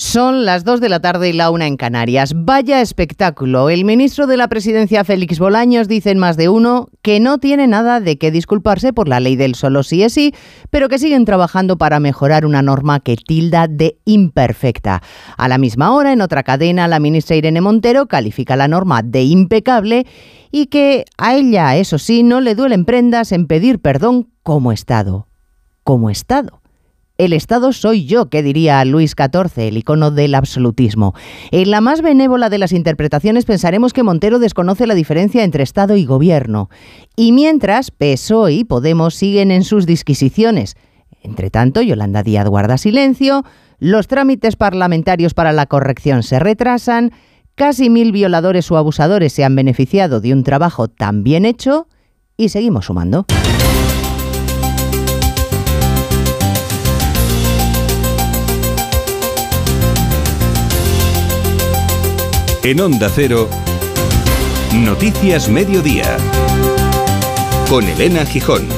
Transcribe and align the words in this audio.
Son 0.00 0.44
las 0.44 0.62
2 0.62 0.80
de 0.80 0.88
la 0.90 1.00
tarde 1.00 1.30
y 1.30 1.32
la 1.32 1.50
una 1.50 1.66
en 1.66 1.76
Canarias. 1.76 2.32
Vaya 2.32 2.80
espectáculo. 2.80 3.68
El 3.68 3.84
ministro 3.84 4.28
de 4.28 4.36
la 4.36 4.46
Presidencia, 4.46 5.02
Félix 5.02 5.40
Bolaños, 5.40 5.88
dice 5.88 6.12
en 6.12 6.18
más 6.18 6.36
de 6.36 6.48
uno 6.48 6.86
que 7.02 7.18
no 7.18 7.38
tiene 7.38 7.66
nada 7.66 7.98
de 7.98 8.16
qué 8.16 8.30
disculparse 8.30 8.92
por 8.92 9.08
la 9.08 9.18
ley 9.18 9.34
del 9.34 9.56
solo 9.56 9.82
sí 9.82 10.04
es 10.04 10.12
sí, 10.12 10.32
pero 10.70 10.88
que 10.88 11.00
siguen 11.00 11.24
trabajando 11.24 11.78
para 11.78 11.98
mejorar 11.98 12.46
una 12.46 12.62
norma 12.62 13.00
que 13.00 13.16
tilda 13.16 13.66
de 13.66 13.98
imperfecta. 14.04 15.02
A 15.36 15.48
la 15.48 15.58
misma 15.58 15.92
hora, 15.92 16.12
en 16.12 16.20
otra 16.20 16.44
cadena, 16.44 16.86
la 16.86 17.00
ministra 17.00 17.34
Irene 17.34 17.60
Montero 17.60 18.06
califica 18.06 18.54
la 18.54 18.68
norma 18.68 19.02
de 19.02 19.24
impecable 19.24 20.06
y 20.52 20.66
que 20.66 21.06
a 21.16 21.34
ella, 21.34 21.74
eso 21.74 21.98
sí, 21.98 22.22
no 22.22 22.40
le 22.40 22.54
duelen 22.54 22.84
prendas 22.84 23.32
en 23.32 23.48
pedir 23.48 23.80
perdón 23.80 24.30
como 24.44 24.70
Estado. 24.70 25.26
Como 25.82 26.08
Estado. 26.08 26.57
El 27.18 27.32
Estado 27.32 27.72
soy 27.72 28.06
yo, 28.06 28.30
que 28.30 28.44
diría 28.44 28.84
Luis 28.84 29.16
XIV, 29.18 29.66
el 29.66 29.78
icono 29.78 30.12
del 30.12 30.36
absolutismo. 30.36 31.16
En 31.50 31.72
la 31.72 31.80
más 31.80 32.00
benévola 32.00 32.48
de 32.48 32.58
las 32.58 32.70
interpretaciones 32.70 33.44
pensaremos 33.44 33.92
que 33.92 34.04
Montero 34.04 34.38
desconoce 34.38 34.86
la 34.86 34.94
diferencia 34.94 35.42
entre 35.42 35.64
Estado 35.64 35.96
y 35.96 36.04
Gobierno. 36.04 36.70
Y 37.16 37.32
mientras, 37.32 37.90
PSOE 37.90 38.52
y 38.52 38.62
Podemos 38.64 39.16
siguen 39.16 39.50
en 39.50 39.64
sus 39.64 39.84
disquisiciones. 39.84 40.76
Entre 41.20 41.50
tanto, 41.50 41.82
Yolanda 41.82 42.22
Díaz 42.22 42.46
guarda 42.46 42.78
silencio, 42.78 43.44
los 43.80 44.06
trámites 44.06 44.54
parlamentarios 44.54 45.34
para 45.34 45.50
la 45.50 45.66
corrección 45.66 46.22
se 46.22 46.38
retrasan, 46.38 47.10
casi 47.56 47.90
mil 47.90 48.12
violadores 48.12 48.70
o 48.70 48.76
abusadores 48.76 49.32
se 49.32 49.42
han 49.42 49.56
beneficiado 49.56 50.20
de 50.20 50.32
un 50.32 50.44
trabajo 50.44 50.86
tan 50.86 51.24
bien 51.24 51.46
hecho 51.46 51.88
y 52.36 52.50
seguimos 52.50 52.86
sumando. 52.86 53.26
En 62.68 62.82
Onda 62.82 63.08
Cero, 63.08 63.48
Noticias 64.74 65.48
Mediodía, 65.48 66.18
con 67.70 67.82
Elena 67.82 68.26
Gijón. 68.26 68.68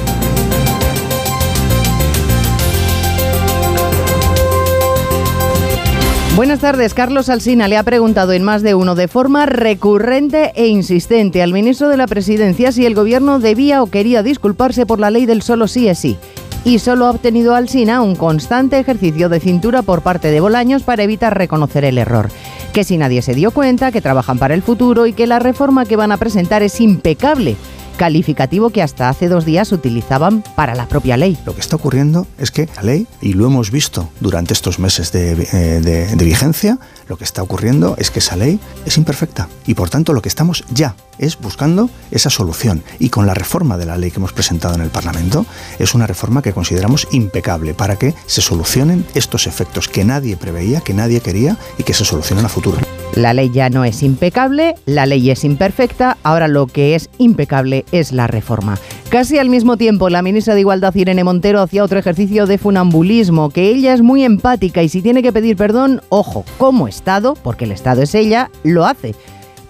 Buenas 6.36 6.60
tardes. 6.60 6.94
Carlos 6.94 7.28
Alsina 7.28 7.66
le 7.66 7.78
ha 7.78 7.82
preguntado 7.82 8.32
en 8.32 8.44
más 8.44 8.62
de 8.62 8.76
uno 8.76 8.94
de 8.94 9.08
forma 9.08 9.46
recurrente 9.46 10.52
e 10.54 10.68
insistente 10.68 11.42
al 11.42 11.52
ministro 11.52 11.88
de 11.88 11.96
la 11.96 12.06
Presidencia 12.06 12.70
si 12.70 12.86
el 12.86 12.94
gobierno 12.94 13.40
debía 13.40 13.82
o 13.82 13.86
quería 13.88 14.22
disculparse 14.22 14.86
por 14.86 15.00
la 15.00 15.10
ley 15.10 15.26
del 15.26 15.42
solo 15.42 15.66
sí 15.66 15.88
es 15.88 15.98
sí. 15.98 16.16
Y 16.64 16.78
solo 16.78 17.06
ha 17.06 17.10
obtenido 17.10 17.56
Alsina 17.56 18.02
un 18.02 18.14
constante 18.14 18.78
ejercicio 18.78 19.28
de 19.28 19.40
cintura 19.40 19.82
por 19.82 20.02
parte 20.02 20.30
de 20.30 20.38
Bolaños 20.38 20.84
para 20.84 21.02
evitar 21.02 21.36
reconocer 21.36 21.84
el 21.84 21.98
error. 21.98 22.28
Que 22.72 22.84
si 22.84 22.98
nadie 22.98 23.22
se 23.22 23.34
dio 23.34 23.50
cuenta, 23.50 23.90
que 23.90 24.00
trabajan 24.00 24.38
para 24.38 24.54
el 24.54 24.62
futuro 24.62 25.06
y 25.06 25.12
que 25.12 25.26
la 25.26 25.38
reforma 25.38 25.84
que 25.84 25.96
van 25.96 26.12
a 26.12 26.18
presentar 26.18 26.62
es 26.62 26.80
impecable 26.80 27.56
calificativo 28.00 28.70
que 28.70 28.80
hasta 28.80 29.10
hace 29.10 29.28
dos 29.28 29.44
días 29.44 29.72
utilizaban 29.72 30.42
para 30.56 30.74
la 30.74 30.88
propia 30.88 31.18
ley. 31.18 31.36
Lo 31.44 31.54
que 31.54 31.60
está 31.60 31.76
ocurriendo 31.76 32.26
es 32.38 32.50
que 32.50 32.66
la 32.74 32.82
ley, 32.82 33.06
y 33.20 33.34
lo 33.34 33.44
hemos 33.44 33.70
visto 33.70 34.08
durante 34.20 34.54
estos 34.54 34.78
meses 34.78 35.12
de, 35.12 35.32
eh, 35.52 36.16
vigencia, 36.16 36.78
lo 37.08 37.18
que 37.18 37.24
está 37.24 37.42
ocurriendo 37.42 37.96
es 37.98 38.10
que 38.10 38.20
esa 38.20 38.36
ley 38.36 38.58
es 38.86 38.96
imperfecta 38.96 39.50
y 39.66 39.74
por 39.74 39.90
tanto 39.90 40.14
lo 40.14 40.22
que 40.22 40.30
estamos 40.30 40.64
ya 40.72 40.96
es 41.18 41.38
buscando 41.38 41.90
esa 42.10 42.30
solución. 42.30 42.82
Y 42.98 43.10
con 43.10 43.26
la 43.26 43.34
reforma 43.34 43.76
de 43.76 43.84
la 43.84 43.98
ley 43.98 44.10
que 44.10 44.16
hemos 44.16 44.32
presentado 44.32 44.74
en 44.76 44.80
el 44.80 44.88
Parlamento, 44.88 45.44
es 45.78 45.94
una 45.94 46.06
reforma 46.06 46.40
que 46.40 46.54
consideramos 46.54 47.06
impecable 47.12 47.74
para 47.74 47.96
que 47.96 48.14
se 48.24 48.40
solucionen 48.40 49.04
estos 49.14 49.46
efectos 49.46 49.88
que 49.88 50.06
nadie 50.06 50.38
preveía, 50.38 50.80
que 50.80 50.94
nadie 50.94 51.20
quería 51.20 51.58
y 51.76 51.82
que 51.82 51.92
se 51.92 52.06
solucionen 52.06 52.46
a 52.46 52.48
futuro. 52.48 52.78
La 53.16 53.34
ley 53.34 53.50
ya 53.52 53.70
no 53.70 53.84
es 53.84 54.04
impecable, 54.04 54.76
la 54.86 55.04
ley 55.04 55.30
es 55.30 55.44
imperfecta, 55.44 56.16
ahora 56.22 56.46
lo 56.46 56.68
que 56.68 56.94
es 56.94 57.10
impecable 57.18 57.84
es 57.90 58.12
la 58.12 58.28
reforma. 58.28 58.78
Casi 59.08 59.38
al 59.38 59.48
mismo 59.48 59.76
tiempo, 59.76 60.08
la 60.08 60.22
ministra 60.22 60.54
de 60.54 60.60
Igualdad, 60.60 60.94
Irene 60.94 61.24
Montero, 61.24 61.60
hacía 61.60 61.82
otro 61.82 61.98
ejercicio 61.98 62.46
de 62.46 62.56
funambulismo, 62.56 63.50
que 63.50 63.68
ella 63.68 63.94
es 63.94 64.00
muy 64.00 64.22
empática 64.22 64.84
y 64.84 64.88
si 64.88 65.02
tiene 65.02 65.22
que 65.22 65.32
pedir 65.32 65.56
perdón, 65.56 66.00
ojo, 66.08 66.44
como 66.56 66.86
Estado, 66.86 67.34
porque 67.42 67.64
el 67.64 67.72
Estado 67.72 68.02
es 68.02 68.14
ella, 68.14 68.48
lo 68.62 68.86
hace. 68.86 69.16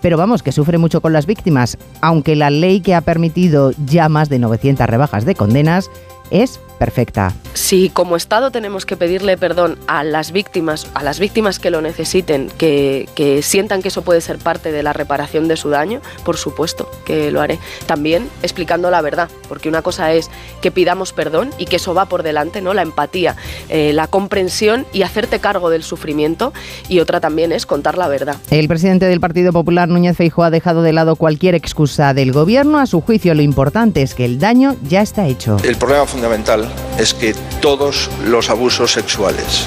Pero 0.03 0.19
vamos, 0.19 0.43
que 0.43 0.53
sufre 0.53 0.79
mucho 0.79 1.01
con 1.01 1.13
las 1.15 1.27
víctimas, 1.27 1.79
aunque 2.03 2.37
la 2.37 2.51
ley 2.51 2.81
que 2.81 2.95
ha 2.95 3.01
permitido 3.01 3.73
ya 3.87 4.09
más 4.11 4.29
de 4.29 4.39
900 4.39 4.87
rebajas 4.87 5.25
de 5.25 5.35
condenas 5.35 5.91
es 6.31 6.61
perfecta. 6.81 7.35
Si 7.53 7.91
como 7.91 8.17
Estado 8.17 8.51
tenemos 8.51 8.87
que 8.87 8.97
pedirle 8.97 9.37
perdón 9.37 9.79
a 9.87 10.03
las 10.03 10.33
víctimas, 10.33 10.87
a 10.95 11.03
las 11.03 11.21
víctimas 11.21 11.59
que 11.59 11.71
lo 11.71 11.83
necesiten, 11.83 12.51
que, 12.57 13.07
sientan 13.43 13.83
que 13.83 13.89
eso 13.89 14.01
puede 14.01 14.23
ser 14.23 14.39
parte 14.39 14.73
de 14.73 14.83
la 14.83 14.95
reparación 14.95 15.47
de 15.47 15.59
su 15.59 15.69
daño, 15.69 16.01
por 16.25 16.39
supuesto 16.39 16.91
que 17.05 17.31
lo 17.31 17.43
haré. 17.43 17.59
También 17.85 18.31
explicando 18.43 18.91
la 18.91 19.03
verdad, 19.03 19.29
porque 19.47 19.69
una 19.69 19.83
cosa 19.83 20.13
es 20.15 20.31
que 20.63 20.71
pidamos 20.71 21.13
perdón 21.13 21.51
y 21.59 21.67
que 21.67 21.77
eso 21.77 21.93
va 21.93 22.07
por 22.07 22.23
delante, 22.23 22.63
¿no? 22.63 22.73
La 22.73 22.81
empatía, 22.81 23.37
eh, 23.69 23.93
la 23.93 24.07
comprensión 24.07 24.87
y 24.95 25.03
hacerte 25.03 25.39
cargo 25.39 25.69
del 25.69 25.83
sufrimiento, 25.83 26.55
y 26.89 27.01
otra 27.01 27.21
también 27.21 27.53
es 27.53 27.67
contar 27.67 27.99
la 27.99 28.09
verdad. 28.09 28.37
El 28.51 28.69
presidente 28.69 29.05
del 29.05 29.21
Partido 29.21 29.53
Popular, 29.53 29.89
Núñez 29.89 30.17
Feijóo, 30.17 30.45
ha 30.45 30.51
dejado 30.51 30.83
de 30.83 30.95
lado 30.95 31.17
cualquier 31.17 31.55
excusa 31.55 32.15
del 32.15 32.33
gobierno. 32.33 32.79
A 32.79 32.87
su 32.87 33.03
juicio, 33.03 33.35
lo 33.35 33.43
importante 33.43 34.01
es 34.01 34.15
que 34.15 34.25
el 34.25 34.39
daño 34.39 34.77
ya 34.89 35.03
está 35.03 35.27
hecho. 35.27 35.59
El 35.63 35.77
problema 35.77 36.07
fundamental 36.21 36.71
es 36.99 37.15
que 37.15 37.33
todos 37.63 38.11
los 38.27 38.51
abusos 38.51 38.93
sexuales 38.93 39.67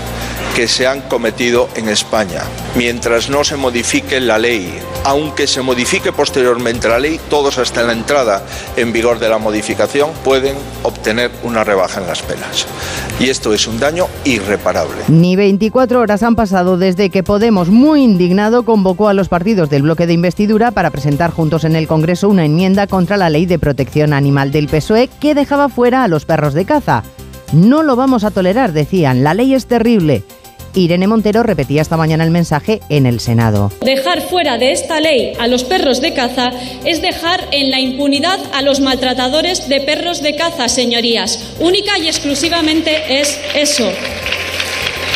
que 0.56 0.68
se 0.68 0.86
han 0.86 1.02
cometido 1.02 1.68
en 1.76 1.90
España, 1.90 2.44
mientras 2.76 3.30
no 3.30 3.44
se 3.44 3.56
modifique 3.56 4.20
la 4.20 4.38
ley, 4.38 4.72
aunque 5.04 5.48
se 5.48 5.62
modifique 5.62 6.12
posteriormente 6.12 6.88
la 6.88 7.00
ley, 7.00 7.20
todos 7.30 7.58
hasta 7.58 7.82
la 7.84 7.94
entrada 7.94 8.46
en 8.78 8.94
vigor 8.94 9.20
de 9.20 9.30
la 9.30 9.40
modificación 9.40 10.12
pueden 10.24 10.56
obtener 10.84 11.32
una 11.44 11.64
rebaja 11.64 12.02
en 12.02 12.08
las 12.08 12.22
penas. 12.22 12.68
Y 13.20 13.30
esto 13.30 13.54
es 13.54 13.68
un 13.68 13.80
daño 13.80 14.08
irreparable. 14.26 15.04
Ni 15.08 15.36
24 15.36 16.00
horas 16.00 16.24
han 16.24 16.36
pasado 16.36 16.78
desde 16.78 17.10
que 17.10 17.24
Podemos, 17.24 17.70
muy 17.70 18.04
indignado, 18.04 18.64
convocó 18.64 19.08
a 19.08 19.14
los 19.16 19.28
partidos 19.28 19.70
del 19.70 19.82
bloque 19.82 20.06
de 20.06 20.14
investidura 20.14 20.70
para 20.70 20.92
presentar 20.92 21.32
juntos 21.32 21.64
en 21.64 21.76
el 21.76 21.88
Congreso 21.88 22.30
una 22.30 22.46
enmienda 22.46 22.86
contra 22.86 23.18
la 23.18 23.32
ley 23.32 23.48
de 23.48 23.58
protección 23.58 24.14
animal 24.14 24.52
del 24.52 24.68
PSOE 24.68 25.10
que 25.20 25.34
dejaba 25.34 25.68
fuera 25.68 26.04
a 26.04 26.08
los 26.08 26.26
perros 26.26 26.54
de 26.54 26.66
caza. 26.66 27.04
No 27.54 27.82
lo 27.82 27.96
vamos 27.96 28.24
a 28.24 28.32
tolerar, 28.32 28.72
decían, 28.72 29.24
la 29.24 29.34
ley 29.34 29.54
es 29.54 29.68
terrible. 29.68 30.24
Irene 30.82 31.08
Montero 31.08 31.44
repetía 31.44 31.82
esta 31.82 31.98
mañana 31.98 32.24
el 32.24 32.32
mensaje 32.32 32.82
en 32.90 33.06
el 33.06 33.20
Senado. 33.20 33.72
Dejar 33.82 34.22
fuera 34.22 34.58
de 34.58 34.72
esta 34.72 35.00
ley 35.00 35.34
a 35.40 35.48
los 35.48 35.64
perros 35.64 36.02
de 36.02 36.14
caza 36.14 36.52
es 36.86 37.02
dejar 37.02 37.48
en 37.52 37.72
la 37.72 37.80
impunidad 37.80 38.40
a 38.54 38.62
los 38.62 38.80
maltratadores 38.80 39.70
de 39.70 39.82
perros 39.82 40.22
de 40.22 40.36
caza, 40.36 40.68
señorías. 40.70 41.54
Única 41.60 41.98
y 42.00 42.08
exclusivamente 42.08 43.22
es 43.22 43.40
eso. 43.56 43.90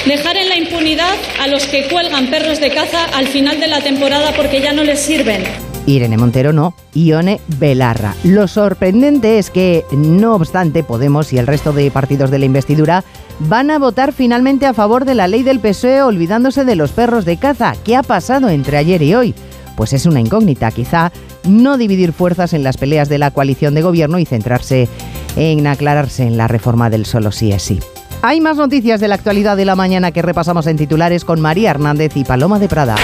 Dejar 0.06 0.38
en 0.38 0.50
la 0.50 0.58
impunidad 0.58 1.16
a 1.42 1.48
los 1.48 1.66
que 1.68 1.88
cuelgan 1.90 2.30
perros 2.30 2.60
de 2.60 2.70
caza 2.70 3.06
al 3.14 3.28
final 3.28 3.60
de 3.60 3.68
la 3.68 3.82
temporada 3.82 4.34
porque 4.36 4.62
ya 4.62 4.72
no 4.72 4.84
les 4.84 5.02
sirven. 5.02 5.44
Irene 5.88 6.18
Montero 6.18 6.54
no, 6.54 6.76
Ione 6.94 7.40
Belarra. 7.60 8.14
Lo 8.24 8.48
sorprendente 8.48 9.40
es 9.40 9.50
que, 9.50 9.86
no 9.92 10.36
obstante, 10.36 10.84
Podemos 10.84 11.34
y 11.34 11.40
el 11.40 11.48
resto 11.48 11.74
de 11.74 11.90
partidos 11.90 12.30
de 12.30 12.40
la 12.40 12.46
investidura 12.46 13.04
van 13.40 13.72
a 13.72 13.80
votar 13.80 14.14
finalmente 14.14 14.66
a 14.66 14.74
favor 14.74 15.06
de 15.06 15.16
la 15.16 15.28
ley 15.28 15.44
del 15.44 15.60
PSOE 15.60 16.02
olvidándose 16.02 16.66
de 16.66 16.76
los 16.76 16.92
perros 16.92 17.26
de 17.26 17.38
caza. 17.38 17.74
¿Qué 17.84 17.96
ha 17.96 18.04
pasado 18.04 18.50
entre 18.50 18.78
ayer 18.78 19.02
y 19.02 19.16
hoy? 19.16 19.34
Pues 19.76 19.94
es 19.94 20.06
una 20.06 20.20
incógnita, 20.20 20.72
quizá 20.72 21.12
no 21.48 21.78
dividir 21.78 22.12
fuerzas 22.12 22.54
en 22.54 22.64
las 22.64 22.78
peleas 22.78 23.10
de 23.10 23.20
la 23.20 23.32
coalición 23.32 23.74
de 23.74 23.82
gobierno 23.82 24.20
y 24.20 24.26
centrarse 24.26 24.90
en 25.36 25.66
aclararse 25.68 26.24
en 26.24 26.36
la 26.36 26.48
reforma 26.48 26.90
del 26.90 27.06
solo 27.06 27.32
sí 27.32 27.52
es 27.52 27.64
sí. 27.64 27.80
Hay 28.24 28.42
más 28.42 28.58
noticias 28.58 29.00
de 29.00 29.08
la 29.08 29.16
actualidad 29.16 29.56
de 29.56 29.66
la 29.66 29.76
mañana 29.76 30.12
que 30.12 30.24
repasamos 30.24 30.68
en 30.68 30.78
titulares 30.78 31.24
con 31.24 31.40
María 31.40 31.70
Hernández 31.70 32.18
y 32.18 32.24
Paloma 32.24 32.60
de 32.60 32.68
Prada. 32.68 32.96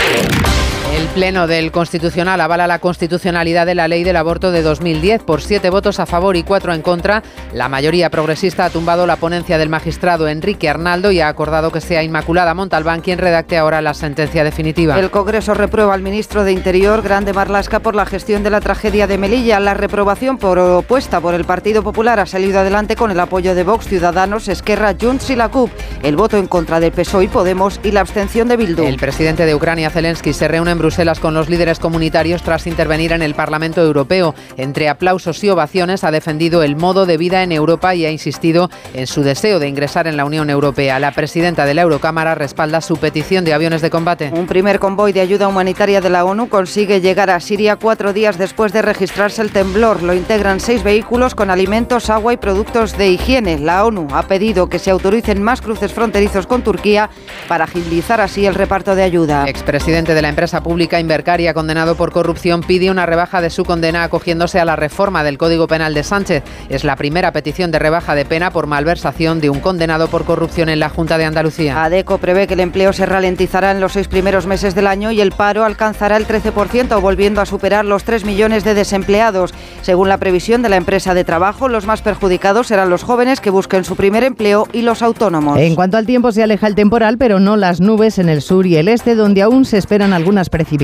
Pleno 1.14 1.46
del 1.46 1.72
Constitucional 1.72 2.42
avala 2.42 2.66
la 2.66 2.80
constitucionalidad 2.80 3.68
de 3.68 3.76
la 3.76 3.88
ley 3.88 4.04
del 4.04 4.16
aborto 4.16 4.50
de 4.50 4.64
2010 4.64 5.22
por 5.22 5.44
siete 5.44 5.70
votos 5.70 6.00
a 6.00 6.08
favor 6.08 6.36
y 6.36 6.42
cuatro 6.42 6.74
en 6.74 6.82
contra. 6.82 7.22
La 7.54 7.70
mayoría 7.70 8.10
progresista 8.10 8.66
ha 8.66 8.72
tumbado 8.72 9.06
la 9.06 9.18
ponencia 9.18 9.60
del 9.60 9.70
magistrado 9.70 10.28
Enrique 10.28 10.70
Arnaldo 10.70 11.12
y 11.12 11.22
ha 11.22 11.28
acordado 11.28 11.72
que 11.72 11.82
sea 11.82 12.02
Inmaculada 12.02 12.56
Montalbán 12.56 13.02
quien 13.02 13.20
redacte 13.20 13.60
ahora 13.60 13.80
la 13.84 13.94
sentencia 13.94 14.44
definitiva. 14.44 15.00
El 15.00 15.12
Congreso 15.12 15.54
reprueba 15.54 15.94
al 15.94 16.02
ministro 16.02 16.44
de 16.44 16.52
Interior, 16.52 17.04
Grande 17.04 17.32
Marlasca, 17.32 17.80
por 17.80 17.94
la 17.94 18.08
gestión 18.08 18.42
de 18.42 18.50
la 18.50 18.60
tragedia 18.60 19.06
de 19.06 19.20
Melilla. 19.20 19.60
La 19.60 19.76
reprobación 19.76 20.40
propuesta 20.40 21.22
por 21.22 21.36
el 21.36 21.46
Partido 21.46 21.84
Popular 21.84 22.20
ha 22.22 22.26
salido 22.26 22.60
adelante 22.60 22.96
con 22.96 23.12
el 23.12 23.20
apoyo 23.20 23.54
de 23.54 23.64
Vox, 23.64 23.86
Ciudadanos, 23.86 24.48
Esquerra, 24.48 24.96
Junts 25.00 25.30
y 25.30 25.36
la 25.36 25.50
CUP. 25.50 25.70
El 26.02 26.16
voto 26.16 26.38
en 26.38 26.48
contra 26.48 26.80
del 26.80 26.92
PSOE 26.92 27.26
y 27.26 27.28
Podemos 27.28 27.80
y 27.84 27.92
la 27.92 28.02
abstención 28.02 28.48
de 28.48 28.58
Bildu. 28.58 28.84
El 28.84 28.98
presidente 28.98 29.46
de 29.46 29.54
Ucrania, 29.54 29.92
Zelensky, 29.92 30.34
se 30.34 30.48
reúne 30.48 30.72
en 30.72 30.80
Bruselas 30.80 31.03
Bruselas 31.04 31.20
con 31.20 31.34
los 31.34 31.50
líderes 31.50 31.80
comunitarios 31.80 32.44
tras 32.44 32.66
intervenir 32.66 33.12
en 33.12 33.22
el 33.22 33.36
Parlamento 33.36 33.82
Europeo. 33.82 34.34
Entre 34.56 34.88
aplausos 34.88 35.44
y 35.44 35.50
ovaciones 35.50 36.06
ha 36.06 36.12
defendido 36.12 36.64
el 36.64 36.78
modo 36.78 37.06
de 37.06 37.18
vida 37.18 37.44
en 37.44 37.52
Europa 37.52 37.94
y 37.94 38.06
ha 38.06 38.10
insistido 38.10 38.70
en 38.94 39.06
su 39.06 39.22
deseo 39.22 39.60
de 39.60 39.68
ingresar 39.68 40.08
en 40.08 40.16
la 40.16 40.24
Unión 40.24 40.50
Europea. 40.50 41.00
La 41.00 41.12
presidenta 41.12 41.66
de 41.66 41.74
la 41.74 41.82
Eurocámara 41.82 42.36
respalda 42.36 42.80
su 42.80 42.96
petición 42.96 43.44
de 43.44 43.54
aviones 43.54 43.82
de 43.82 43.90
combate. 43.90 44.32
Un 44.34 44.48
primer 44.48 44.80
convoy 44.80 45.12
de 45.12 45.20
ayuda 45.20 45.50
humanitaria 45.50 46.00
de 46.00 46.10
la 46.10 46.24
ONU 46.24 46.48
consigue 46.48 47.02
llegar 47.02 47.30
a 47.30 47.42
Siria 47.42 47.76
cuatro 47.76 48.14
días 48.14 48.38
después 48.38 48.72
de 48.72 48.82
registrarse 48.82 49.42
el 49.42 49.52
temblor. 49.52 50.04
Lo 50.04 50.14
integran 50.14 50.62
seis 50.62 50.84
vehículos 50.84 51.36
con 51.36 51.50
alimentos, 51.50 52.10
agua 52.10 52.32
y 52.32 52.38
productos 52.38 52.98
de 52.98 53.10
higiene. 53.10 53.60
La 53.60 53.84
ONU 53.84 54.08
ha 54.14 54.24
pedido 54.24 54.70
que 54.70 54.80
se 54.80 54.90
autoricen 54.90 55.44
más 55.44 55.60
cruces 55.60 55.92
fronterizos 55.92 56.48
con 56.48 56.62
Turquía 56.62 57.10
para 57.50 57.66
agilizar 57.66 58.22
así 58.22 58.46
el 58.46 58.56
reparto 58.56 58.96
de 58.96 59.04
ayuda. 59.04 59.44
Expresidente 59.50 60.14
de 60.14 60.22
la 60.22 60.30
empresa 60.30 60.64
pública 60.64 60.93
Invercaria, 61.00 61.54
condenado 61.54 61.96
por 61.96 62.12
corrupción, 62.12 62.62
pide 62.62 62.92
una 62.92 63.06
rebaja 63.06 63.42
de 63.42 63.50
su 63.50 63.66
condena 63.66 64.04
acogiéndose 64.04 64.60
a 64.60 64.66
la 64.66 64.76
reforma 64.76 65.24
del 65.24 65.38
Código 65.38 65.68
Penal 65.68 65.94
de 65.94 66.04
Sánchez. 66.04 66.44
Es 66.70 66.84
la 66.84 66.96
primera 66.96 67.32
petición 67.32 67.72
de 67.72 67.80
rebaja 67.80 68.16
de 68.16 68.26
pena 68.26 68.52
por 68.52 68.68
malversación 68.68 69.42
de 69.42 69.50
un 69.50 69.60
condenado 69.60 70.08
por 70.08 70.26
corrupción 70.26 70.70
en 70.70 70.80
la 70.80 70.90
Junta 70.90 71.18
de 71.18 71.26
Andalucía. 71.26 71.84
ADECO 71.84 72.18
prevé 72.18 72.48
que 72.48 72.54
el 72.54 72.60
empleo 72.60 72.94
se 72.94 73.06
ralentizará 73.06 73.72
en 73.72 73.80
los 73.80 73.94
seis 73.94 74.08
primeros 74.08 74.46
meses 74.46 74.76
del 74.76 74.88
año 74.88 75.12
y 75.12 75.22
el 75.22 75.32
paro 75.32 75.66
alcanzará 75.66 76.18
el 76.18 76.28
13%, 76.28 77.02
volviendo 77.02 77.42
a 77.42 77.46
superar 77.46 77.86
los 77.86 78.04
3 78.04 78.26
millones 78.26 78.64
de 78.64 78.74
desempleados. 78.74 79.54
Según 79.82 80.10
la 80.10 80.18
previsión 80.18 80.62
de 80.62 80.70
la 80.70 80.78
empresa 80.78 81.14
de 81.14 81.24
trabajo, 81.24 81.68
los 81.68 81.86
más 81.86 82.02
perjudicados 82.02 82.68
serán 82.68 82.90
los 82.90 83.04
jóvenes 83.04 83.42
que 83.42 83.50
busquen 83.50 83.84
su 83.84 83.96
primer 83.96 84.24
empleo 84.24 84.68
y 84.72 84.82
los 84.82 85.02
autónomos. 85.02 85.60
En 85.60 85.76
cuanto 85.76 85.98
al 85.98 86.06
tiempo, 86.06 86.32
se 86.32 86.44
aleja 86.44 86.68
el 86.68 86.76
temporal, 86.76 87.18
pero 87.18 87.40
no 87.40 87.58
las 87.58 87.82
nubes 87.82 88.20
en 88.20 88.30
el 88.30 88.42
sur 88.42 88.66
y 88.66 88.78
el 88.78 88.88
este, 88.88 89.16
donde 89.16 89.42
aún 89.42 89.66
se 89.66 89.78
esperan 89.78 90.14
algunas 90.14 90.50
precipitaciones. 90.50 90.83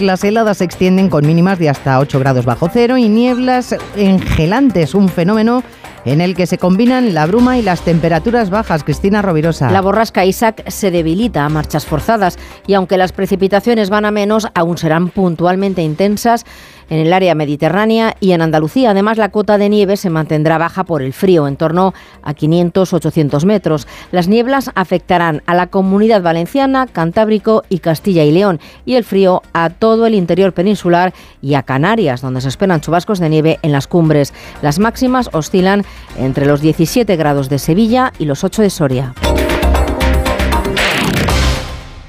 Las 0.00 0.24
heladas 0.24 0.58
se 0.58 0.64
extienden 0.64 1.08
con 1.08 1.26
mínimas 1.26 1.58
de 1.58 1.68
hasta 1.68 1.98
8 1.98 2.18
grados 2.18 2.44
bajo 2.44 2.68
cero 2.72 2.98
y 2.98 3.08
nieblas 3.08 3.74
engelantes, 3.96 4.94
un 4.94 5.08
fenómeno 5.08 5.62
en 6.04 6.20
el 6.20 6.34
que 6.34 6.46
se 6.46 6.58
combinan 6.58 7.14
la 7.14 7.26
bruma 7.26 7.58
y 7.58 7.62
las 7.62 7.82
temperaturas 7.82 8.50
bajas. 8.50 8.84
Cristina 8.84 9.22
Rovirosa. 9.22 9.70
La 9.70 9.80
borrasca 9.80 10.24
Isaac 10.24 10.68
se 10.68 10.90
debilita 10.90 11.44
a 11.44 11.48
marchas 11.48 11.86
forzadas 11.86 12.38
y 12.66 12.74
aunque 12.74 12.96
las 12.96 13.12
precipitaciones 13.12 13.90
van 13.90 14.04
a 14.04 14.10
menos, 14.10 14.48
aún 14.54 14.78
serán 14.78 15.08
puntualmente 15.08 15.82
intensas 15.82 16.44
en 16.88 16.98
el 16.98 17.12
área 17.12 17.34
mediterránea 17.34 18.16
y 18.20 18.32
en 18.32 18.42
Andalucía. 18.42 18.90
Además, 18.90 19.18
la 19.18 19.30
cota 19.30 19.58
de 19.58 19.68
nieve 19.68 19.96
se 19.96 20.10
mantendrá 20.10 20.58
baja 20.58 20.84
por 20.84 21.02
el 21.02 21.12
frío, 21.12 21.46
en 21.46 21.56
torno 21.56 21.94
a 22.22 22.34
500-800 22.34 23.44
metros. 23.44 23.86
Las 24.12 24.28
nieblas 24.28 24.70
afectarán 24.74 25.42
a 25.46 25.54
la 25.54 25.68
comunidad 25.68 26.22
valenciana, 26.22 26.86
Cantábrico 26.86 27.62
y 27.68 27.78
Castilla 27.78 28.24
y 28.24 28.32
León, 28.32 28.60
y 28.84 28.94
el 28.94 29.04
frío 29.04 29.42
a 29.52 29.70
todo 29.70 30.06
el 30.06 30.14
interior 30.14 30.52
peninsular 30.52 31.12
y 31.42 31.54
a 31.54 31.62
Canarias, 31.62 32.20
donde 32.20 32.40
se 32.40 32.48
esperan 32.48 32.80
chubascos 32.80 33.18
de 33.18 33.28
nieve 33.28 33.58
en 33.62 33.72
las 33.72 33.86
cumbres. 33.86 34.32
Las 34.62 34.78
máximas 34.78 35.30
oscilan 35.32 35.84
entre 36.16 36.46
los 36.46 36.60
17 36.60 37.16
grados 37.16 37.48
de 37.48 37.58
Sevilla 37.58 38.12
y 38.18 38.24
los 38.24 38.44
8 38.44 38.62
de 38.62 38.70
Soria. 38.70 39.14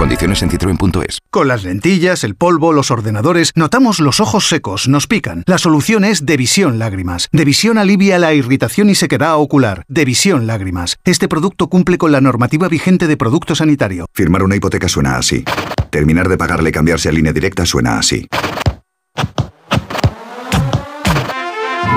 Condiciones 0.00 0.42
en 0.42 0.48
citroen.es. 0.48 1.18
Con 1.30 1.46
las 1.46 1.62
lentillas, 1.62 2.24
el 2.24 2.34
polvo, 2.34 2.72
los 2.72 2.90
ordenadores, 2.90 3.52
notamos 3.54 4.00
los 4.00 4.18
ojos 4.18 4.48
secos, 4.48 4.88
nos 4.88 5.06
pican. 5.06 5.44
La 5.46 5.58
solución 5.58 6.04
es 6.04 6.24
Devisión 6.24 6.78
Lágrimas. 6.78 7.28
Devisión 7.32 7.76
alivia 7.76 8.18
la 8.18 8.32
irritación 8.32 8.88
y 8.88 8.94
sequedad 8.94 9.36
ocular. 9.36 9.84
Devisión 9.88 10.46
Lágrimas. 10.46 10.96
Este 11.04 11.28
producto 11.28 11.68
cumple 11.68 11.98
con 11.98 12.12
la 12.12 12.22
normativa 12.22 12.66
vigente 12.66 13.08
de 13.08 13.18
producto 13.18 13.54
sanitario. 13.54 14.06
Firmar 14.14 14.42
una 14.42 14.56
hipoteca 14.56 14.88
suena 14.88 15.18
así. 15.18 15.44
Terminar 15.90 16.30
de 16.30 16.38
pagarle 16.38 16.70
y 16.70 16.72
cambiarse 16.72 17.10
a 17.10 17.12
línea 17.12 17.34
directa 17.34 17.66
suena 17.66 17.98
así. 17.98 18.26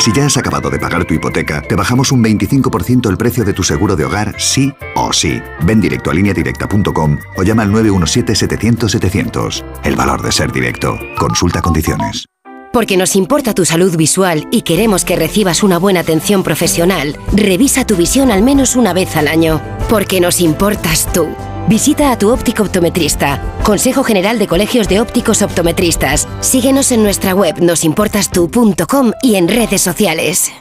Si 0.04 0.12
ya 0.12 0.26
has 0.26 0.36
acabado 0.36 0.70
de 0.70 0.80
pagar 0.80 1.06
tu 1.06 1.14
hipoteca, 1.14 1.62
te 1.62 1.76
bajamos 1.76 2.12
un 2.12 2.22
25% 2.22 3.10
el 3.10 3.16
precio 3.16 3.46
de 3.46 3.54
tu 3.54 3.64
seguro 3.64 3.96
de 3.96 4.04
hogar, 4.04 4.36
sí 4.38 4.74
o 4.96 5.14
sí. 5.14 5.42
Ven 5.62 5.80
directo 5.80 6.12
a 6.12 6.14
lineadirecta.com 6.14 7.18
o 7.38 7.44
llama 7.44 7.64
al 7.64 7.72
917-700-700. 7.72 9.64
El 9.86 9.96
valor 9.96 10.22
de 10.22 10.34
ser 10.34 10.52
directo. 10.52 11.00
Consulta 11.18 11.62
condiciones. 11.62 12.26
Porque 12.74 12.98
nos 12.98 13.16
importa 13.16 13.54
tu 13.54 13.64
salud 13.64 13.96
visual 13.96 14.46
y 14.52 14.64
queremos 14.64 15.06
que 15.06 15.16
recibas 15.16 15.64
una 15.64 15.78
buena 15.78 16.02
atención 16.02 16.44
profesional, 16.44 17.18
revisa 17.32 17.88
tu 17.88 17.96
visión 17.96 18.30
al 18.30 18.44
menos 18.44 18.76
una 18.76 18.92
vez 18.92 19.16
al 19.16 19.30
año. 19.30 19.62
Porque 19.88 20.20
nos 20.20 20.42
importas 20.42 21.08
tú. 21.14 21.30
Visita 21.68 22.12
a 22.12 22.18
tu 22.18 22.30
óptico 22.30 22.64
optometrista. 22.64 23.42
Consejo 23.64 24.04
General 24.04 24.38
de 24.38 24.48
Colegios 24.48 24.90
de 24.90 25.00
Ópticos 25.00 25.42
Optometristas. 25.42 26.28
Síguenos 26.42 26.92
en 26.92 27.04
nuestra 27.04 27.34
web 27.34 27.60
nosimportastu.com 27.62 29.12
y 29.22 29.36
en 29.36 29.48
redes 29.48 29.82
sociales. 29.82 30.52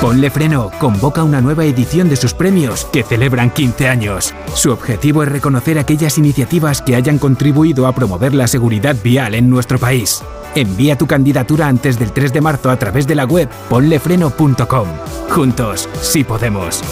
Ponle 0.00 0.30
Freno 0.30 0.70
convoca 0.78 1.22
una 1.22 1.40
nueva 1.40 1.64
edición 1.64 2.10
de 2.10 2.16
sus 2.16 2.34
premios 2.34 2.84
que 2.86 3.02
celebran 3.02 3.50
15 3.50 3.88
años. 3.88 4.34
Su 4.54 4.70
objetivo 4.70 5.22
es 5.22 5.30
reconocer 5.30 5.78
aquellas 5.78 6.18
iniciativas 6.18 6.82
que 6.82 6.96
hayan 6.96 7.18
contribuido 7.18 7.86
a 7.86 7.94
promover 7.94 8.34
la 8.34 8.46
seguridad 8.46 8.94
vial 9.02 9.34
en 9.34 9.48
nuestro 9.48 9.78
país. 9.78 10.22
Envía 10.54 10.98
tu 10.98 11.06
candidatura 11.06 11.68
antes 11.68 11.98
del 11.98 12.12
3 12.12 12.32
de 12.32 12.40
marzo 12.40 12.70
a 12.70 12.76
través 12.78 13.06
de 13.06 13.14
la 13.14 13.24
web 13.24 13.48
ponlefreno.com. 13.70 14.88
Juntos, 15.30 15.88
sí 16.02 16.24
podemos. 16.24 16.82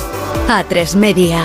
A3 0.49 0.97
Media. 0.97 1.45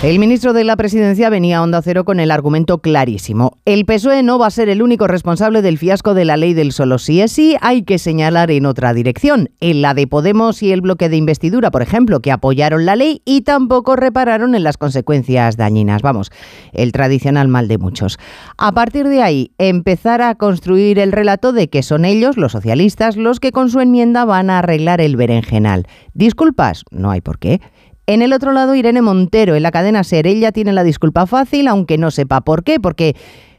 El 0.00 0.20
ministro 0.20 0.52
de 0.52 0.62
la 0.62 0.76
Presidencia 0.76 1.28
venía 1.28 1.58
a 1.58 1.62
Onda 1.64 1.82
Cero 1.82 2.04
con 2.04 2.20
el 2.20 2.30
argumento 2.30 2.78
clarísimo. 2.78 3.58
El 3.64 3.84
PSOE 3.84 4.22
no 4.22 4.38
va 4.38 4.46
a 4.46 4.50
ser 4.50 4.68
el 4.68 4.80
único 4.80 5.08
responsable 5.08 5.60
del 5.60 5.76
fiasco 5.76 6.14
de 6.14 6.24
la 6.24 6.36
ley 6.36 6.54
del 6.54 6.70
solo 6.70 6.98
sí 6.98 7.20
es 7.20 7.32
sí, 7.32 7.56
hay 7.62 7.82
que 7.82 7.98
señalar 7.98 8.52
en 8.52 8.66
otra 8.66 8.94
dirección, 8.94 9.50
en 9.60 9.82
la 9.82 9.94
de 9.94 10.06
Podemos 10.06 10.62
y 10.62 10.70
el 10.70 10.82
bloque 10.82 11.08
de 11.08 11.16
investidura, 11.16 11.72
por 11.72 11.82
ejemplo, 11.82 12.20
que 12.20 12.30
apoyaron 12.30 12.86
la 12.86 12.94
ley 12.94 13.22
y 13.24 13.40
tampoco 13.40 13.96
repararon 13.96 14.54
en 14.54 14.62
las 14.62 14.76
consecuencias 14.76 15.56
dañinas. 15.56 16.00
Vamos, 16.00 16.30
el 16.72 16.92
tradicional 16.92 17.48
mal 17.48 17.66
de 17.66 17.78
muchos. 17.78 18.20
A 18.56 18.70
partir 18.70 19.08
de 19.08 19.20
ahí, 19.20 19.50
empezar 19.58 20.22
a 20.22 20.36
construir 20.36 21.00
el 21.00 21.10
relato 21.10 21.52
de 21.52 21.68
que 21.70 21.82
son 21.82 22.04
ellos, 22.04 22.36
los 22.36 22.52
socialistas, 22.52 23.16
los 23.16 23.40
que 23.40 23.50
con 23.50 23.68
su 23.68 23.80
enmienda 23.80 24.24
van 24.24 24.48
a 24.48 24.60
arreglar 24.60 25.00
el 25.00 25.16
berenjenal. 25.16 25.88
Disculpas, 26.14 26.84
no 26.92 27.10
hay 27.10 27.20
por 27.20 27.40
qué. 27.40 27.60
En 28.08 28.22
el 28.22 28.32
otro 28.32 28.52
lado, 28.52 28.74
Irene 28.74 29.02
Montero, 29.02 29.54
en 29.54 29.62
la 29.62 29.70
cadena 29.70 30.02
SER. 30.02 30.26
Ella 30.26 30.50
tiene 30.50 30.72
la 30.72 30.82
disculpa 30.82 31.26
fácil, 31.26 31.68
aunque 31.68 31.98
no 31.98 32.10
sepa 32.10 32.40
por 32.40 32.64
qué, 32.64 32.80
porque 32.80 33.14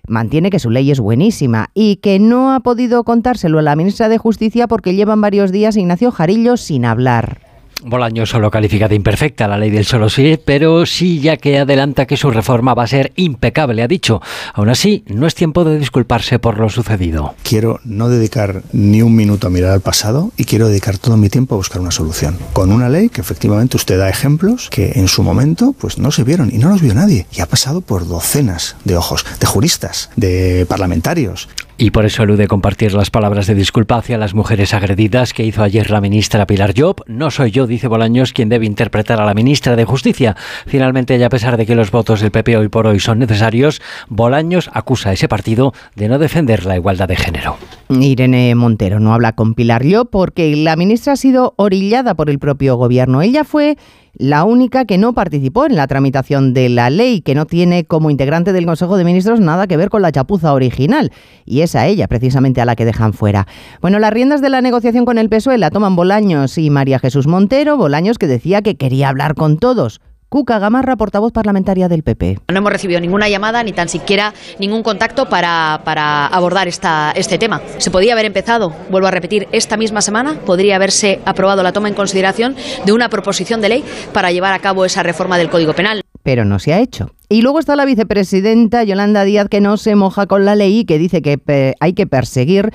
mantiene 0.08 0.50
que 0.50 0.58
su 0.58 0.72
ley 0.72 0.90
es 0.90 1.00
buenísima 1.00 1.70
y 1.76 1.98
que 1.98 2.18
no 2.18 2.52
ha 2.56 2.62
podido 2.62 3.04
contárselo 3.04 3.60
a 3.60 3.62
la 3.62 3.76
ministra 3.76 4.10
de 4.10 4.18
Justicia 4.18 4.68
porque 4.68 4.96
llevan 4.96 5.22
varios 5.22 5.52
días 5.52 5.78
Ignacio 5.78 6.10
Jarillo 6.10 6.58
sin 6.58 6.86
hablar. 6.86 7.49
Bolaño 7.82 8.26
solo 8.26 8.52
califica 8.52 8.90
de 8.90 8.96
imperfecta 8.96 9.48
la 9.48 9.58
ley 9.58 9.70
del 9.70 9.86
solo 9.86 10.10
sí, 10.10 10.38
pero 10.44 10.86
sí 10.86 11.22
ya 11.22 11.38
que 11.38 11.60
adelanta 11.60 12.06
que 12.06 12.18
su 12.18 12.30
reforma 12.30 12.74
va 12.74 12.84
a 12.84 12.88
ser 12.88 13.14
impecable, 13.16 13.82
ha 13.82 13.88
dicho. 13.88 14.22
Aún 14.54 14.70
así, 14.70 15.04
no 15.08 15.28
es 15.28 15.34
tiempo 15.34 15.64
de 15.64 15.80
disculparse 15.80 16.40
por 16.40 16.60
lo 16.60 16.70
sucedido. 16.70 17.36
Quiero 17.44 17.80
no 17.86 18.10
dedicar 18.10 18.64
ni 18.74 19.02
un 19.02 19.16
minuto 19.16 19.48
a 19.48 19.50
mirar 19.50 19.72
al 19.72 19.82
pasado 19.82 20.32
y 20.36 20.44
quiero 20.44 20.68
dedicar 20.68 20.98
todo 20.98 21.16
mi 21.16 21.30
tiempo 21.30 21.56
a 21.56 21.58
buscar 21.58 21.82
una 21.82 21.92
solución. 21.92 22.38
Con 22.52 22.72
una 22.72 22.90
ley 22.90 23.08
que 23.08 23.22
efectivamente 23.22 23.78
usted 23.78 23.98
da 23.98 24.10
ejemplos 24.10 24.70
que 24.70 24.92
en 24.96 25.08
su 25.08 25.24
momento 25.24 25.74
pues 25.80 25.98
no 25.98 26.12
se 26.12 26.24
vieron 26.26 26.54
y 26.54 26.58
no 26.58 26.70
los 26.70 26.82
vio 26.82 26.94
nadie. 26.94 27.28
Y 27.32 27.40
ha 27.40 27.46
pasado 27.46 27.80
por 27.80 28.08
docenas 28.08 28.76
de 28.84 28.98
ojos, 28.98 29.26
de 29.40 29.48
juristas, 29.48 30.10
de 30.18 30.66
parlamentarios. 30.68 31.48
Y 31.82 31.92
por 31.92 32.06
eso 32.06 32.24
elude 32.24 32.48
compartir 32.48 32.94
las 32.94 33.10
palabras 33.10 33.48
de 33.48 33.56
disculpa 33.56 33.96
hacia 33.96 34.18
las 34.18 34.34
mujeres 34.34 34.74
agredidas 34.74 35.32
que 35.32 35.46
hizo 35.46 35.64
ayer 35.64 35.90
la 35.92 36.02
ministra 36.02 36.46
Pilar 36.46 36.74
Job. 36.76 37.04
No 37.08 37.32
soy 37.32 37.52
yo, 37.52 37.68
dice 37.70 37.88
Bolaños, 37.88 38.34
quien 38.34 38.50
debe 38.50 38.66
interpretar 38.66 39.22
a 39.22 39.26
la 39.26 39.34
ministra 39.34 39.78
de 39.78 39.86
Justicia. 39.86 40.36
Finalmente, 40.66 41.16
y 41.18 41.24
a 41.24 41.30
pesar 41.30 41.56
de 41.56 41.66
que 41.66 41.76
los 41.76 41.92
votos 41.92 42.20
del 42.20 42.32
PP 42.32 42.58
hoy 42.58 42.68
por 42.68 42.88
hoy 42.88 43.00
son 43.00 43.20
necesarios, 43.20 43.82
Bolaños 44.10 44.70
acusa 44.74 45.12
a 45.12 45.14
ese 45.14 45.30
partido 45.30 45.74
de 45.96 46.10
no 46.10 46.20
defender 46.20 46.66
la 46.66 46.76
igualdad 46.76 47.08
de 47.08 47.16
género. 47.16 47.58
Irene 47.90 48.54
Montero 48.56 49.00
no 49.00 49.14
habla 49.14 49.34
con 49.34 49.54
Pilar 49.54 49.84
Yo 49.84 50.06
porque 50.06 50.56
la 50.56 50.76
ministra 50.76 51.14
ha 51.14 51.16
sido 51.16 51.54
orillada 51.56 52.16
por 52.16 52.30
el 52.30 52.40
propio 52.40 52.76
gobierno. 52.76 53.22
Ella 53.22 53.44
fue 53.44 53.78
la 54.14 54.44
única 54.44 54.86
que 54.86 54.98
no 54.98 55.14
participó 55.14 55.66
en 55.66 55.76
la 55.76 55.88
tramitación 55.88 56.54
de 56.54 56.70
la 56.70 56.90
ley, 56.90 57.22
que 57.22 57.36
no 57.36 57.46
tiene 57.46 57.86
como 57.86 58.10
integrante 58.10 58.54
del 58.54 58.66
Consejo 58.66 58.98
de 58.98 59.06
Ministros 59.06 59.40
nada 59.40 59.68
que 59.68 59.78
ver 59.78 59.90
con 59.90 60.02
la 60.02 60.12
chapuza 60.12 60.54
original. 60.54 61.12
Y 61.46 61.62
es 61.62 61.76
a 61.76 61.88
ella, 61.88 62.08
precisamente, 62.08 62.62
a 62.62 62.66
la 62.66 62.76
que 62.76 62.86
dejan 62.86 63.14
fuera. 63.14 63.48
Bueno, 63.82 64.00
las 64.00 64.12
riendas 64.12 64.42
de 64.42 64.50
la 64.50 64.62
negociación 64.62 65.06
con 65.06 65.18
el 65.18 65.30
PSOE 65.30 65.58
la 65.58 65.72
toman 65.72 65.96
Bolaños 65.96 66.58
y 66.58 66.70
María 66.70 67.00
Jesús 67.00 67.28
Montero. 67.28 67.59
Bolaños 67.68 68.18
que 68.18 68.28
decía 68.28 68.62
que 68.62 68.78
quería 68.78 69.10
hablar 69.10 69.36
con 69.36 69.58
todos. 69.58 70.00
Cuca 70.30 70.60
Gamarra, 70.60 70.96
portavoz 70.96 71.34
parlamentaria 71.34 71.90
del 71.90 72.04
PP. 72.04 72.38
No 72.50 72.58
hemos 72.58 72.72
recibido 72.72 73.02
ninguna 73.02 73.28
llamada 73.28 73.64
ni 73.64 73.74
tan 73.74 73.90
siquiera 73.90 74.34
ningún 74.60 74.82
contacto 74.82 75.28
para, 75.28 75.82
para 75.84 76.28
abordar 76.28 76.68
esta, 76.68 77.12
este 77.16 77.38
tema. 77.38 77.62
Se 77.80 77.92
podía 77.92 78.14
haber 78.14 78.26
empezado, 78.26 78.72
vuelvo 78.90 79.08
a 79.08 79.12
repetir, 79.12 79.48
esta 79.52 79.76
misma 79.76 80.02
semana 80.02 80.40
podría 80.46 80.78
haberse 80.78 81.20
aprobado 81.26 81.64
la 81.64 81.74
toma 81.74 81.90
en 81.90 81.96
consideración 81.96 82.56
de 82.86 82.94
una 82.94 83.10
proposición 83.10 83.60
de 83.60 83.70
ley 83.70 83.84
para 84.14 84.32
llevar 84.32 84.54
a 84.54 84.60
cabo 84.60 84.86
esa 84.86 85.04
reforma 85.04 85.38
del 85.38 85.50
Código 85.50 85.74
Penal. 85.74 86.02
Pero 86.24 86.46
no 86.46 86.60
se 86.60 86.74
ha 86.74 86.80
hecho. 86.80 87.12
Y 87.28 87.42
luego 87.42 87.60
está 87.60 87.76
la 87.76 87.86
vicepresidenta 87.86 88.84
Yolanda 88.84 89.24
Díaz 89.26 89.50
que 89.50 89.62
no 89.62 89.78
se 89.78 89.96
moja 89.96 90.28
con 90.28 90.46
la 90.46 90.56
ley 90.56 90.80
y 90.80 90.86
que 90.86 90.98
dice 90.98 91.22
que 91.22 91.76
hay 91.80 91.94
que 91.94 92.08
perseguir 92.08 92.72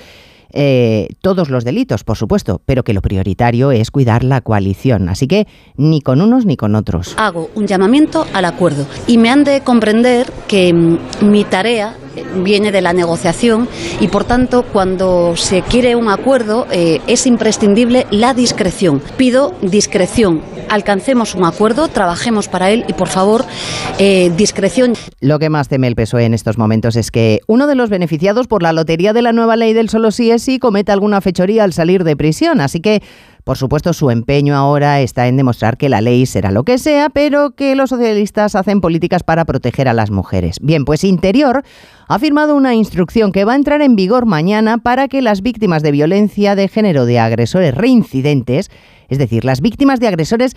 eh, 0.55 1.09
todos 1.21 1.51
los 1.51 1.65
delitos, 1.65 2.05
por 2.05 2.17
supuesto, 2.17 2.63
pero 2.65 2.85
que 2.85 2.95
lo 2.95 3.03
prioritario 3.03 3.73
es 3.73 3.91
cuidar 3.91 4.23
la 4.23 4.41
coalición. 4.41 5.09
Así 5.09 5.27
que 5.27 5.47
ni 5.77 6.01
con 6.01 6.21
unos 6.23 6.47
ni 6.47 6.57
con 6.57 6.77
otros. 6.77 7.15
Hago 7.19 7.51
un 7.57 7.67
llamamiento 7.67 8.25
al 8.33 8.45
acuerdo 8.45 8.87
y 9.09 9.19
me 9.19 9.31
han 9.31 9.43
de 9.43 9.63
comprender 9.63 10.33
que 10.47 10.73
mm, 10.73 10.99
mi 11.23 11.45
tarea 11.45 11.97
viene 12.43 12.73
de 12.73 12.81
la 12.81 12.93
negociación 12.93 13.69
y 14.01 14.09
por 14.09 14.25
tanto 14.25 14.65
cuando 14.65 15.37
se 15.37 15.63
quiere 15.63 15.97
un 15.97 16.09
acuerdo 16.09 16.67
eh, 16.71 17.01
es 17.07 17.27
imprescindible 17.27 18.07
la 18.11 18.35
discreción. 18.35 19.03
Pido 19.17 19.55
discreción, 19.63 20.43
alcancemos 20.69 21.35
un 21.35 21.45
acuerdo, 21.45 21.89
trabajemos 21.89 22.49
para 22.49 22.71
él 22.71 22.85
y 22.89 22.93
por 22.93 23.09
favor 23.09 23.45
eh, 23.99 24.33
discreción. 24.37 24.95
Lo 25.21 25.39
que 25.39 25.51
más 25.51 25.69
teme 25.69 25.87
el 25.87 25.97
PSOE 25.97 26.25
en 26.25 26.35
estos 26.35 26.59
momentos 26.59 26.97
es 26.97 27.11
que 27.11 27.41
uno 27.47 27.67
de 27.67 27.75
los 27.75 27.91
beneficiados 27.91 28.47
por 28.47 28.63
la 28.63 28.73
lotería 28.73 29.13
de 29.13 29.23
la 29.23 29.33
nueva 29.33 29.57
ley 29.57 29.73
del 29.73 29.89
solo 29.89 30.11
sí 30.11 30.31
es 30.31 30.43
sí 30.43 30.59
cometa 30.59 30.93
alguna 30.93 31.21
fechoría 31.21 31.65
al 31.65 31.73
salir 31.73 32.05
de 32.05 32.17
prisión, 32.17 32.61
así 32.61 32.81
que 32.81 33.03
por 33.45 33.59
supuesto, 33.59 33.93
su 33.93 34.11
empeño 34.11 34.57
ahora 34.57 35.03
está 35.03 35.29
en 35.29 35.37
demostrar 35.37 35.77
que 35.77 35.91
la 35.91 36.01
ley 36.01 36.25
será 36.25 36.51
lo 36.51 36.65
que 36.65 36.79
sea, 36.79 37.11
pero 37.11 37.51
que 37.51 37.75
los 37.75 37.91
socialistas 37.91 38.55
hacen 38.55 38.81
políticas 38.81 39.23
para 39.23 39.45
proteger 39.45 39.87
a 39.87 39.93
las 39.93 40.11
mujeres. 40.11 40.57
Bien, 40.63 40.87
pues 40.87 41.05
Interior 41.05 41.63
ha 42.09 42.19
firmado 42.19 42.57
una 42.57 42.75
instrucción 42.75 43.33
que 43.33 43.45
va 43.45 43.53
a 43.53 43.57
entrar 43.57 43.83
en 43.83 43.97
vigor 43.97 44.25
mañana 44.25 44.79
para 44.79 45.09
que 45.09 45.21
las 45.21 45.43
víctimas 45.43 45.83
de 45.83 45.93
violencia 45.93 46.55
de 46.55 46.69
género 46.69 47.05
de 47.05 47.19
agresores 47.19 47.75
reincidentes, 47.75 48.71
es 49.11 49.19
decir, 49.19 49.45
las 49.45 49.61
víctimas 49.61 50.01
de 50.01 50.09
agresores 50.09 50.57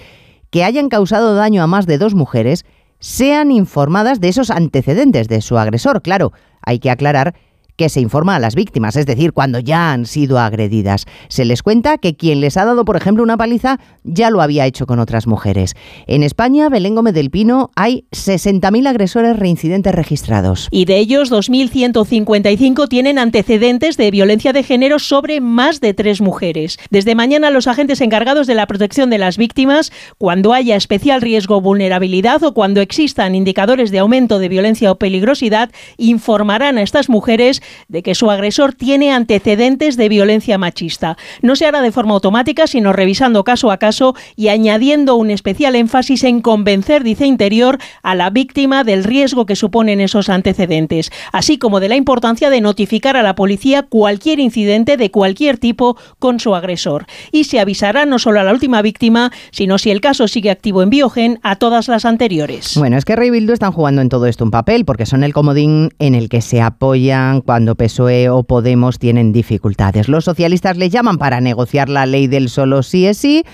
que 0.50 0.64
hayan 0.64 0.88
causado 0.88 1.36
daño 1.36 1.62
a 1.62 1.68
más 1.68 1.88
de 1.88 1.98
dos 1.98 2.16
mujeres, 2.16 2.66
sean 3.00 3.52
informadas 3.52 4.22
de 4.22 4.30
esos 4.30 4.50
antecedentes 4.50 5.28
de 5.28 5.42
su 5.42 5.58
agresor. 5.58 6.02
Claro, 6.02 6.32
hay 6.62 6.80
que 6.80 6.90
aclarar 6.90 7.36
que 7.78 7.90
se 7.90 8.02
informa 8.02 8.36
a 8.36 8.40
las 8.40 8.56
víctimas, 8.56 8.96
es 8.96 9.06
decir, 9.06 9.34
cuando 9.34 9.60
ya 9.60 9.92
han 9.92 10.06
sido 10.06 10.40
agredidas. 10.40 11.06
Se 11.30 11.46
les 11.46 11.62
cuenta 11.62 12.00
que 12.00 12.16
quien 12.16 12.42
les 12.42 12.58
ha 12.58 12.66
dado, 12.66 12.84
por 12.86 12.98
ejemplo, 12.98 13.24
una 13.24 13.38
paliza 13.38 13.80
ya 14.04 14.30
lo 14.32 14.42
había 14.42 14.66
hecho 14.66 14.88
con 14.88 15.00
otras 15.00 15.28
mujeres. 15.28 15.76
En 16.08 16.24
España, 16.24 16.70
Belén 16.70 16.96
Gómez 16.96 17.14
del 17.14 17.30
Pino, 17.30 17.70
hay 17.76 18.06
60.000 18.12 18.88
agresores 18.88 19.38
reincidentes 19.38 19.94
registrados. 19.94 20.68
Y 20.72 20.86
de 20.86 20.98
ellos, 20.98 21.32
2.155 21.32 22.88
tienen 22.88 23.20
antecedentes 23.20 23.96
de 23.96 24.10
violencia 24.10 24.54
de 24.54 24.64
género 24.64 24.98
sobre 24.98 25.40
más 25.40 25.80
de 25.80 25.94
tres 25.94 26.20
mujeres. 26.20 26.80
Desde 26.90 27.14
mañana, 27.14 27.52
los 27.52 27.68
agentes 27.68 28.02
encargados 28.02 28.48
de 28.48 28.56
la 28.56 28.66
protección 28.66 29.12
de 29.12 29.20
las 29.20 29.38
víctimas, 29.38 29.92
cuando 30.18 30.54
haya 30.54 30.76
especial 30.76 31.22
riesgo 31.22 31.58
o 31.58 31.62
vulnerabilidad 31.62 32.44
o 32.44 32.54
cuando 32.56 32.82
existan 32.82 33.36
indicadores 33.36 33.92
de 33.92 34.00
aumento 34.00 34.40
de 34.40 34.50
violencia 34.50 34.92
o 34.92 34.98
peligrosidad, 34.98 35.70
informarán 35.98 36.80
a 36.80 36.82
estas 36.82 37.08
mujeres 37.10 37.62
de 37.88 38.04
que 38.04 38.16
su 38.16 38.30
agresor 38.30 38.74
tiene 38.74 39.12
antecedentes 39.12 39.98
de 39.98 40.10
violencia 40.10 40.58
machista. 40.58 41.18
No 41.42 41.56
se 41.56 41.66
hará 41.66 41.82
de 41.82 41.92
forma 41.92 42.14
automática, 42.14 42.68
sino 42.68 42.94
revisando 42.94 43.44
caso 43.44 43.72
a 43.72 43.78
caso 43.78 44.16
y 44.36 44.50
añadiendo 44.50 45.16
un 45.16 45.32
especial 45.32 45.76
énfasis 45.76 46.24
en 46.24 46.42
convencer, 46.42 47.04
dice 47.04 47.26
Interior, 47.26 47.78
a 48.04 48.16
la 48.16 48.30
víctima 48.30 48.84
del 48.84 49.04
riesgo 49.04 49.46
que 49.46 49.56
suponen 49.56 50.02
esos 50.02 50.30
antecedentes, 50.30 51.12
así 51.32 51.58
como 51.58 51.80
de 51.80 51.90
la 51.90 51.96
importancia 51.96 52.50
de 52.50 52.62
notificar 52.62 53.18
a 53.18 53.24
la 53.24 53.36
policía 53.36 53.84
cualquier 53.84 54.40
incidente 54.40 54.98
de 54.98 55.12
cualquier 55.12 55.58
tipo 55.58 55.98
con 56.20 56.40
su 56.40 56.56
agresor. 56.56 57.06
Y 57.32 57.46
se 57.46 57.60
avisará 57.60 58.06
no 58.06 58.20
solo 58.20 58.40
a 58.40 58.44
la 58.44 58.52
última 58.52 58.82
víctima, 58.82 59.32
sino 59.52 59.78
si 59.78 59.92
el 59.92 60.02
caso 60.02 60.28
sigue 60.28 60.50
activo 60.50 60.82
en 60.82 60.90
Biogen, 60.90 61.40
a 61.44 61.56
todas 61.56 61.88
las 61.88 62.06
anteriores. 62.06 62.76
Bueno, 62.78 62.98
es 62.98 63.06
que 63.06 63.16
Rey 63.16 63.30
Bildu 63.30 63.54
están 63.54 63.72
jugando 63.72 64.02
en 64.02 64.10
todo 64.10 64.26
esto 64.26 64.44
un 64.44 64.52
papel, 64.52 64.86
porque 64.86 65.06
son 65.06 65.24
el 65.24 65.34
comodín 65.34 65.92
en 66.00 66.16
el 66.16 66.30
que 66.30 66.42
se 66.42 66.62
apoyan 66.62 67.42
cuando 67.58 67.74
PSOE 67.74 68.30
o 68.30 68.44
Podemos 68.44 69.00
tienen 69.00 69.32
dificultades. 69.32 70.10
Los 70.10 70.26
socialistas 70.26 70.78
les 70.78 70.92
llaman 70.92 71.18
para 71.18 71.42
negociar 71.42 71.90
la 71.90 72.06
ley 72.06 72.28
del 72.28 72.50
solo 72.50 72.84
sí 72.84 73.08
es 73.08 73.18
sí. 73.18 73.46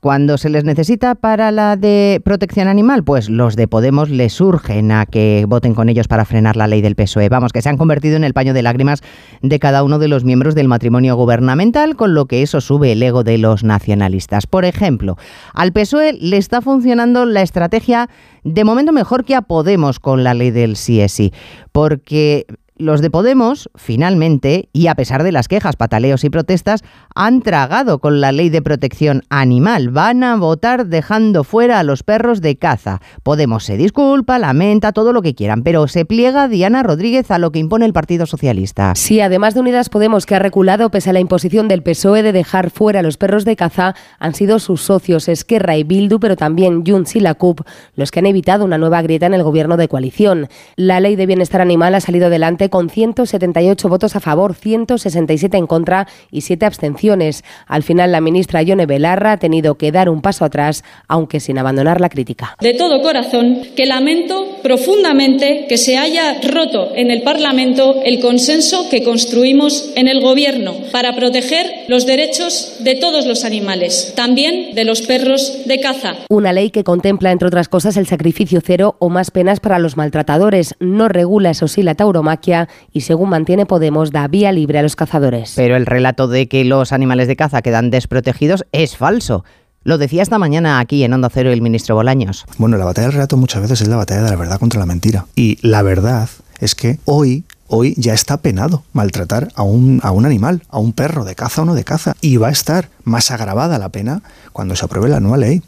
Cuando 0.00 0.36
se 0.36 0.50
les 0.50 0.64
necesita 0.64 1.14
para 1.14 1.52
la 1.52 1.76
de 1.76 2.20
protección 2.24 2.66
animal, 2.66 3.04
pues 3.04 3.30
los 3.30 3.54
de 3.54 3.68
Podemos 3.68 4.10
les 4.10 4.40
urgen 4.40 4.90
a 4.90 5.06
que 5.06 5.44
voten 5.46 5.74
con 5.74 5.88
ellos 5.88 6.08
para 6.08 6.24
frenar 6.24 6.56
la 6.56 6.66
ley 6.66 6.80
del 6.80 6.96
PSOE. 6.96 7.28
Vamos, 7.28 7.52
que 7.52 7.62
se 7.62 7.68
han 7.68 7.76
convertido 7.76 8.16
en 8.16 8.24
el 8.24 8.34
paño 8.34 8.52
de 8.52 8.64
lágrimas 8.64 9.00
de 9.42 9.60
cada 9.60 9.84
uno 9.84 10.00
de 10.00 10.08
los 10.08 10.24
miembros 10.24 10.56
del 10.56 10.66
matrimonio 10.66 11.14
gubernamental, 11.14 11.94
con 11.94 12.14
lo 12.14 12.26
que 12.26 12.42
eso 12.42 12.60
sube 12.60 12.90
el 12.90 13.02
ego 13.04 13.22
de 13.22 13.38
los 13.38 13.62
nacionalistas. 13.62 14.48
Por 14.48 14.64
ejemplo, 14.64 15.16
al 15.54 15.72
PSOE 15.72 16.14
le 16.14 16.36
está 16.36 16.62
funcionando 16.62 17.26
la 17.26 17.42
estrategia 17.42 18.10
de 18.42 18.64
momento 18.64 18.90
mejor 18.90 19.24
que 19.24 19.36
a 19.36 19.42
Podemos 19.42 20.00
con 20.00 20.24
la 20.24 20.34
ley 20.34 20.50
del 20.50 20.74
sí 20.74 21.00
es 21.00 21.12
sí, 21.12 21.32
porque 21.70 22.46
los 22.78 23.00
de 23.00 23.10
Podemos, 23.10 23.70
finalmente, 23.74 24.68
y 24.72 24.88
a 24.88 24.94
pesar 24.94 25.22
de 25.22 25.32
las 25.32 25.48
quejas, 25.48 25.76
pataleos 25.76 26.24
y 26.24 26.30
protestas, 26.30 26.84
han 27.14 27.40
tragado 27.40 27.98
con 27.98 28.20
la 28.20 28.32
ley 28.32 28.50
de 28.50 28.62
protección 28.62 29.22
animal. 29.30 29.90
Van 29.90 30.22
a 30.22 30.36
votar 30.36 30.86
dejando 30.86 31.44
fuera 31.44 31.78
a 31.78 31.82
los 31.82 32.02
perros 32.02 32.40
de 32.40 32.56
caza. 32.56 33.00
Podemos 33.22 33.64
se 33.64 33.76
disculpa, 33.76 34.38
lamenta, 34.38 34.92
todo 34.92 35.12
lo 35.12 35.22
que 35.22 35.34
quieran, 35.34 35.62
pero 35.62 35.88
se 35.88 36.04
pliega 36.04 36.48
Diana 36.48 36.82
Rodríguez 36.82 37.30
a 37.30 37.38
lo 37.38 37.50
que 37.50 37.58
impone 37.58 37.86
el 37.86 37.92
Partido 37.92 38.26
Socialista. 38.26 38.94
Sí, 38.94 39.20
además 39.20 39.54
de 39.54 39.60
Unidas 39.60 39.88
Podemos, 39.88 40.26
que 40.26 40.34
ha 40.34 40.38
reculado 40.38 40.90
pese 40.90 41.10
a 41.10 41.12
la 41.12 41.20
imposición 41.20 41.68
del 41.68 41.82
PSOE 41.82 42.22
de 42.22 42.32
dejar 42.32 42.70
fuera 42.70 43.00
a 43.00 43.02
los 43.02 43.16
perros 43.16 43.44
de 43.44 43.56
caza, 43.56 43.94
han 44.18 44.34
sido 44.34 44.58
sus 44.58 44.82
socios 44.82 45.28
Esquerra 45.28 45.76
y 45.76 45.84
Bildu, 45.84 46.20
pero 46.20 46.36
también 46.36 46.84
Junts 46.86 47.16
y 47.16 47.20
la 47.20 47.34
CUP, 47.34 47.62
los 47.94 48.10
que 48.10 48.18
han 48.18 48.26
evitado 48.26 48.64
una 48.64 48.78
nueva 48.78 49.02
grieta 49.02 49.26
en 49.26 49.34
el 49.34 49.42
gobierno 49.42 49.76
de 49.76 49.88
coalición. 49.88 50.48
La 50.76 51.00
ley 51.00 51.16
de 51.16 51.26
bienestar 51.26 51.60
animal 51.60 51.94
ha 51.94 52.00
salido 52.00 52.26
adelante 52.26 52.65
con 52.68 52.90
178 52.90 53.88
votos 53.88 54.16
a 54.16 54.20
favor, 54.20 54.54
167 54.54 55.56
en 55.56 55.66
contra 55.66 56.06
y 56.30 56.42
7 56.42 56.66
abstenciones. 56.66 57.44
Al 57.66 57.82
final, 57.82 58.12
la 58.12 58.20
ministra 58.20 58.62
Yone 58.62 58.86
Belarra 58.86 59.32
ha 59.32 59.36
tenido 59.38 59.76
que 59.76 59.92
dar 59.92 60.08
un 60.08 60.22
paso 60.22 60.44
atrás, 60.44 60.84
aunque 61.08 61.40
sin 61.40 61.58
abandonar 61.58 62.00
la 62.00 62.08
crítica. 62.08 62.56
De 62.60 62.74
todo 62.74 63.02
corazón, 63.02 63.60
que 63.76 63.86
lamento 63.86 64.58
profundamente 64.62 65.66
que 65.68 65.78
se 65.78 65.98
haya 65.98 66.40
roto 66.42 66.92
en 66.94 67.10
el 67.10 67.22
Parlamento 67.22 68.02
el 68.04 68.20
consenso 68.20 68.88
que 68.90 69.02
construimos 69.04 69.92
en 69.96 70.08
el 70.08 70.20
Gobierno 70.20 70.74
para 70.92 71.14
proteger 71.14 71.66
los 71.88 72.06
derechos 72.06 72.76
de 72.80 72.94
todos 72.94 73.26
los 73.26 73.44
animales, 73.44 74.12
también 74.16 74.74
de 74.74 74.84
los 74.84 75.02
perros 75.02 75.66
de 75.66 75.80
caza. 75.80 76.14
Una 76.28 76.52
ley 76.52 76.70
que 76.70 76.84
contempla, 76.84 77.32
entre 77.32 77.48
otras 77.48 77.68
cosas, 77.68 77.96
el 77.96 78.06
sacrificio 78.06 78.60
cero 78.64 78.96
o 78.98 79.08
más 79.08 79.30
penas 79.30 79.60
para 79.60 79.78
los 79.78 79.96
maltratadores. 79.96 80.74
No 80.80 81.08
regula, 81.08 81.50
eso 81.50 81.68
sí, 81.68 81.82
la 81.82 81.94
tauromaquia 81.94 82.55
y 82.92 83.02
según 83.02 83.30
mantiene 83.30 83.66
Podemos 83.66 84.10
da 84.10 84.28
vía 84.28 84.52
libre 84.52 84.78
a 84.78 84.82
los 84.82 84.96
cazadores. 84.96 85.52
Pero 85.56 85.76
el 85.76 85.86
relato 85.86 86.28
de 86.28 86.48
que 86.48 86.64
los 86.64 86.92
animales 86.92 87.28
de 87.28 87.36
caza 87.36 87.62
quedan 87.62 87.90
desprotegidos 87.90 88.64
es 88.72 88.96
falso. 88.96 89.44
Lo 89.82 89.98
decía 89.98 90.22
esta 90.22 90.38
mañana 90.38 90.80
aquí 90.80 91.04
en 91.04 91.12
Onda 91.12 91.30
Cero 91.32 91.52
el 91.52 91.62
ministro 91.62 91.94
Bolaños. 91.94 92.44
Bueno, 92.58 92.76
la 92.76 92.84
batalla 92.84 93.06
del 93.06 93.14
relato 93.14 93.36
muchas 93.36 93.62
veces 93.62 93.82
es 93.82 93.88
la 93.88 93.96
batalla 93.96 94.22
de 94.22 94.30
la 94.30 94.36
verdad 94.36 94.58
contra 94.58 94.80
la 94.80 94.86
mentira. 94.86 95.26
Y 95.36 95.58
la 95.66 95.82
verdad 95.82 96.28
es 96.58 96.74
que 96.74 96.98
hoy 97.04 97.44
hoy 97.68 97.94
ya 97.96 98.14
está 98.14 98.38
penado 98.38 98.84
maltratar 98.92 99.48
a 99.54 99.62
un, 99.62 100.00
a 100.02 100.10
un 100.12 100.26
animal, 100.26 100.62
a 100.68 100.78
un 100.78 100.92
perro 100.92 101.24
de 101.24 101.34
caza 101.34 101.62
o 101.62 101.64
no 101.64 101.74
de 101.74 101.84
caza. 101.84 102.14
Y 102.20 102.36
va 102.36 102.48
a 102.48 102.52
estar 102.52 102.88
más 103.04 103.30
agravada 103.30 103.78
la 103.78 103.90
pena 103.90 104.22
cuando 104.52 104.76
se 104.76 104.84
apruebe 104.84 105.08
la 105.08 105.20
nueva 105.20 105.38
ley. 105.38 105.62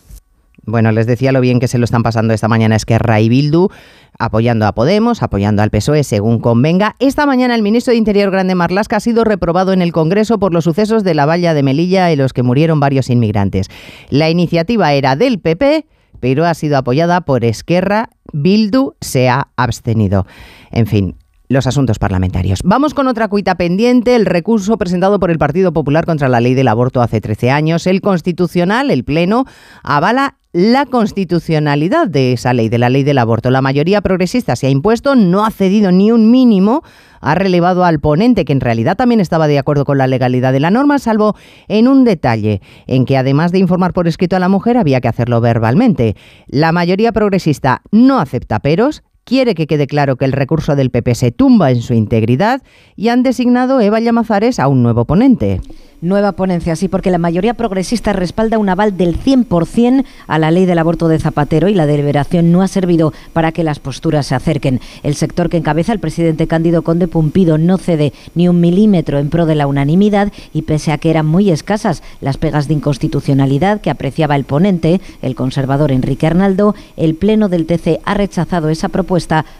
Bueno, 0.64 0.92
les 0.92 1.06
decía 1.06 1.32
lo 1.32 1.40
bien 1.40 1.60
que 1.60 1.68
se 1.68 1.78
lo 1.78 1.84
están 1.84 2.02
pasando 2.02 2.34
esta 2.34 2.48
mañana 2.48 2.76
es 2.76 2.84
que 2.84 2.98
Ray 2.98 3.28
Bildu 3.28 3.70
apoyando 4.18 4.66
a 4.66 4.72
Podemos, 4.72 5.22
apoyando 5.22 5.62
al 5.62 5.70
PSOE 5.70 6.04
según 6.04 6.40
convenga. 6.40 6.96
Esta 6.98 7.26
mañana 7.26 7.54
el 7.54 7.62
ministro 7.62 7.92
de 7.92 7.98
Interior 7.98 8.30
Grande 8.30 8.54
Marlasca 8.54 8.96
ha 8.96 9.00
sido 9.00 9.24
reprobado 9.24 9.72
en 9.72 9.82
el 9.82 9.92
Congreso 9.92 10.38
por 10.38 10.52
los 10.52 10.64
sucesos 10.64 11.04
de 11.04 11.14
la 11.14 11.26
valla 11.26 11.54
de 11.54 11.62
Melilla 11.62 12.10
en 12.10 12.18
los 12.18 12.32
que 12.32 12.42
murieron 12.42 12.80
varios 12.80 13.10
inmigrantes. 13.10 13.68
La 14.10 14.28
iniciativa 14.28 14.92
era 14.92 15.16
del 15.16 15.38
PP, 15.38 15.86
pero 16.20 16.44
ha 16.46 16.54
sido 16.54 16.76
apoyada 16.76 17.20
por 17.22 17.44
Esquerra. 17.44 18.10
Bildu 18.32 18.94
se 19.00 19.28
ha 19.28 19.48
abstenido. 19.56 20.26
En 20.70 20.86
fin, 20.86 21.16
los 21.48 21.66
asuntos 21.66 21.98
parlamentarios. 21.98 22.60
Vamos 22.64 22.94
con 22.94 23.06
otra 23.06 23.28
cuita 23.28 23.54
pendiente, 23.56 24.14
el 24.16 24.26
recurso 24.26 24.76
presentado 24.76 25.18
por 25.18 25.30
el 25.30 25.38
Partido 25.38 25.72
Popular 25.72 26.04
contra 26.04 26.28
la 26.28 26.40
ley 26.40 26.54
del 26.54 26.68
aborto 26.68 27.00
hace 27.00 27.20
13 27.20 27.50
años. 27.50 27.86
El 27.86 28.00
Constitucional, 28.00 28.90
el 28.90 29.04
Pleno, 29.04 29.44
avala 29.82 30.36
la 30.58 30.86
constitucionalidad 30.86 32.08
de 32.08 32.32
esa 32.32 32.52
ley, 32.52 32.68
de 32.68 32.78
la 32.78 32.90
ley 32.90 33.04
del 33.04 33.18
aborto. 33.18 33.48
La 33.52 33.62
mayoría 33.62 34.00
progresista 34.00 34.56
se 34.56 34.66
ha 34.66 34.70
impuesto, 34.70 35.14
no 35.14 35.46
ha 35.46 35.52
cedido 35.52 35.92
ni 35.92 36.10
un 36.10 36.32
mínimo, 36.32 36.82
ha 37.20 37.36
relevado 37.36 37.84
al 37.84 38.00
ponente, 38.00 38.44
que 38.44 38.54
en 38.54 38.60
realidad 38.60 38.96
también 38.96 39.20
estaba 39.20 39.46
de 39.46 39.60
acuerdo 39.60 39.84
con 39.84 39.98
la 39.98 40.08
legalidad 40.08 40.52
de 40.52 40.58
la 40.58 40.72
norma, 40.72 40.98
salvo 40.98 41.36
en 41.68 41.86
un 41.86 42.02
detalle, 42.02 42.60
en 42.88 43.04
que 43.04 43.16
además 43.16 43.52
de 43.52 43.60
informar 43.60 43.92
por 43.92 44.08
escrito 44.08 44.34
a 44.34 44.40
la 44.40 44.48
mujer, 44.48 44.76
había 44.78 45.00
que 45.00 45.06
hacerlo 45.06 45.40
verbalmente. 45.40 46.16
La 46.48 46.72
mayoría 46.72 47.12
progresista 47.12 47.82
no 47.92 48.18
acepta 48.18 48.58
peros, 48.58 49.04
quiere 49.28 49.54
que 49.54 49.66
quede 49.66 49.86
claro 49.86 50.16
que 50.16 50.24
el 50.24 50.32
recurso 50.32 50.74
del 50.74 50.88
PP 50.88 51.14
se 51.14 51.32
tumba 51.32 51.70
en 51.70 51.82
su 51.82 51.92
integridad 51.92 52.62
y 52.96 53.08
han 53.08 53.22
designado 53.22 53.78
Eva 53.78 54.00
Llamazares 54.00 54.58
a 54.58 54.68
un 54.68 54.82
nuevo 54.82 55.04
ponente. 55.04 55.60
Nueva 56.00 56.30
ponencia, 56.30 56.76
sí, 56.76 56.86
porque 56.86 57.10
la 57.10 57.18
mayoría 57.18 57.54
progresista 57.54 58.12
respalda 58.12 58.56
un 58.56 58.68
aval 58.68 58.96
del 58.96 59.18
100% 59.18 60.04
a 60.28 60.38
la 60.38 60.52
ley 60.52 60.64
del 60.64 60.78
aborto 60.78 61.08
de 61.08 61.18
Zapatero 61.18 61.68
y 61.68 61.74
la 61.74 61.86
deliberación 61.86 62.52
no 62.52 62.62
ha 62.62 62.68
servido 62.68 63.12
para 63.32 63.50
que 63.50 63.64
las 63.64 63.80
posturas 63.80 64.26
se 64.26 64.36
acerquen. 64.36 64.80
El 65.02 65.16
sector 65.16 65.50
que 65.50 65.56
encabeza 65.56 65.92
el 65.92 65.98
presidente 65.98 66.46
Cándido 66.46 66.82
Conde 66.82 67.08
Pumpido 67.08 67.58
no 67.58 67.78
cede 67.78 68.12
ni 68.36 68.48
un 68.48 68.60
milímetro 68.60 69.18
en 69.18 69.28
pro 69.28 69.44
de 69.44 69.56
la 69.56 69.66
unanimidad 69.66 70.32
y 70.54 70.62
pese 70.62 70.92
a 70.92 70.98
que 70.98 71.10
eran 71.10 71.26
muy 71.26 71.50
escasas 71.50 72.04
las 72.20 72.36
pegas 72.36 72.68
de 72.68 72.74
inconstitucionalidad 72.74 73.80
que 73.80 73.90
apreciaba 73.90 74.36
el 74.36 74.44
ponente, 74.44 75.00
el 75.20 75.34
conservador 75.34 75.90
Enrique 75.90 76.28
Arnaldo, 76.28 76.76
el 76.96 77.16
Pleno 77.16 77.48
del 77.48 77.66
TC 77.66 77.98
ha 78.04 78.14
rechazado 78.14 78.68
esa 78.68 78.88
propuesta 78.88 79.17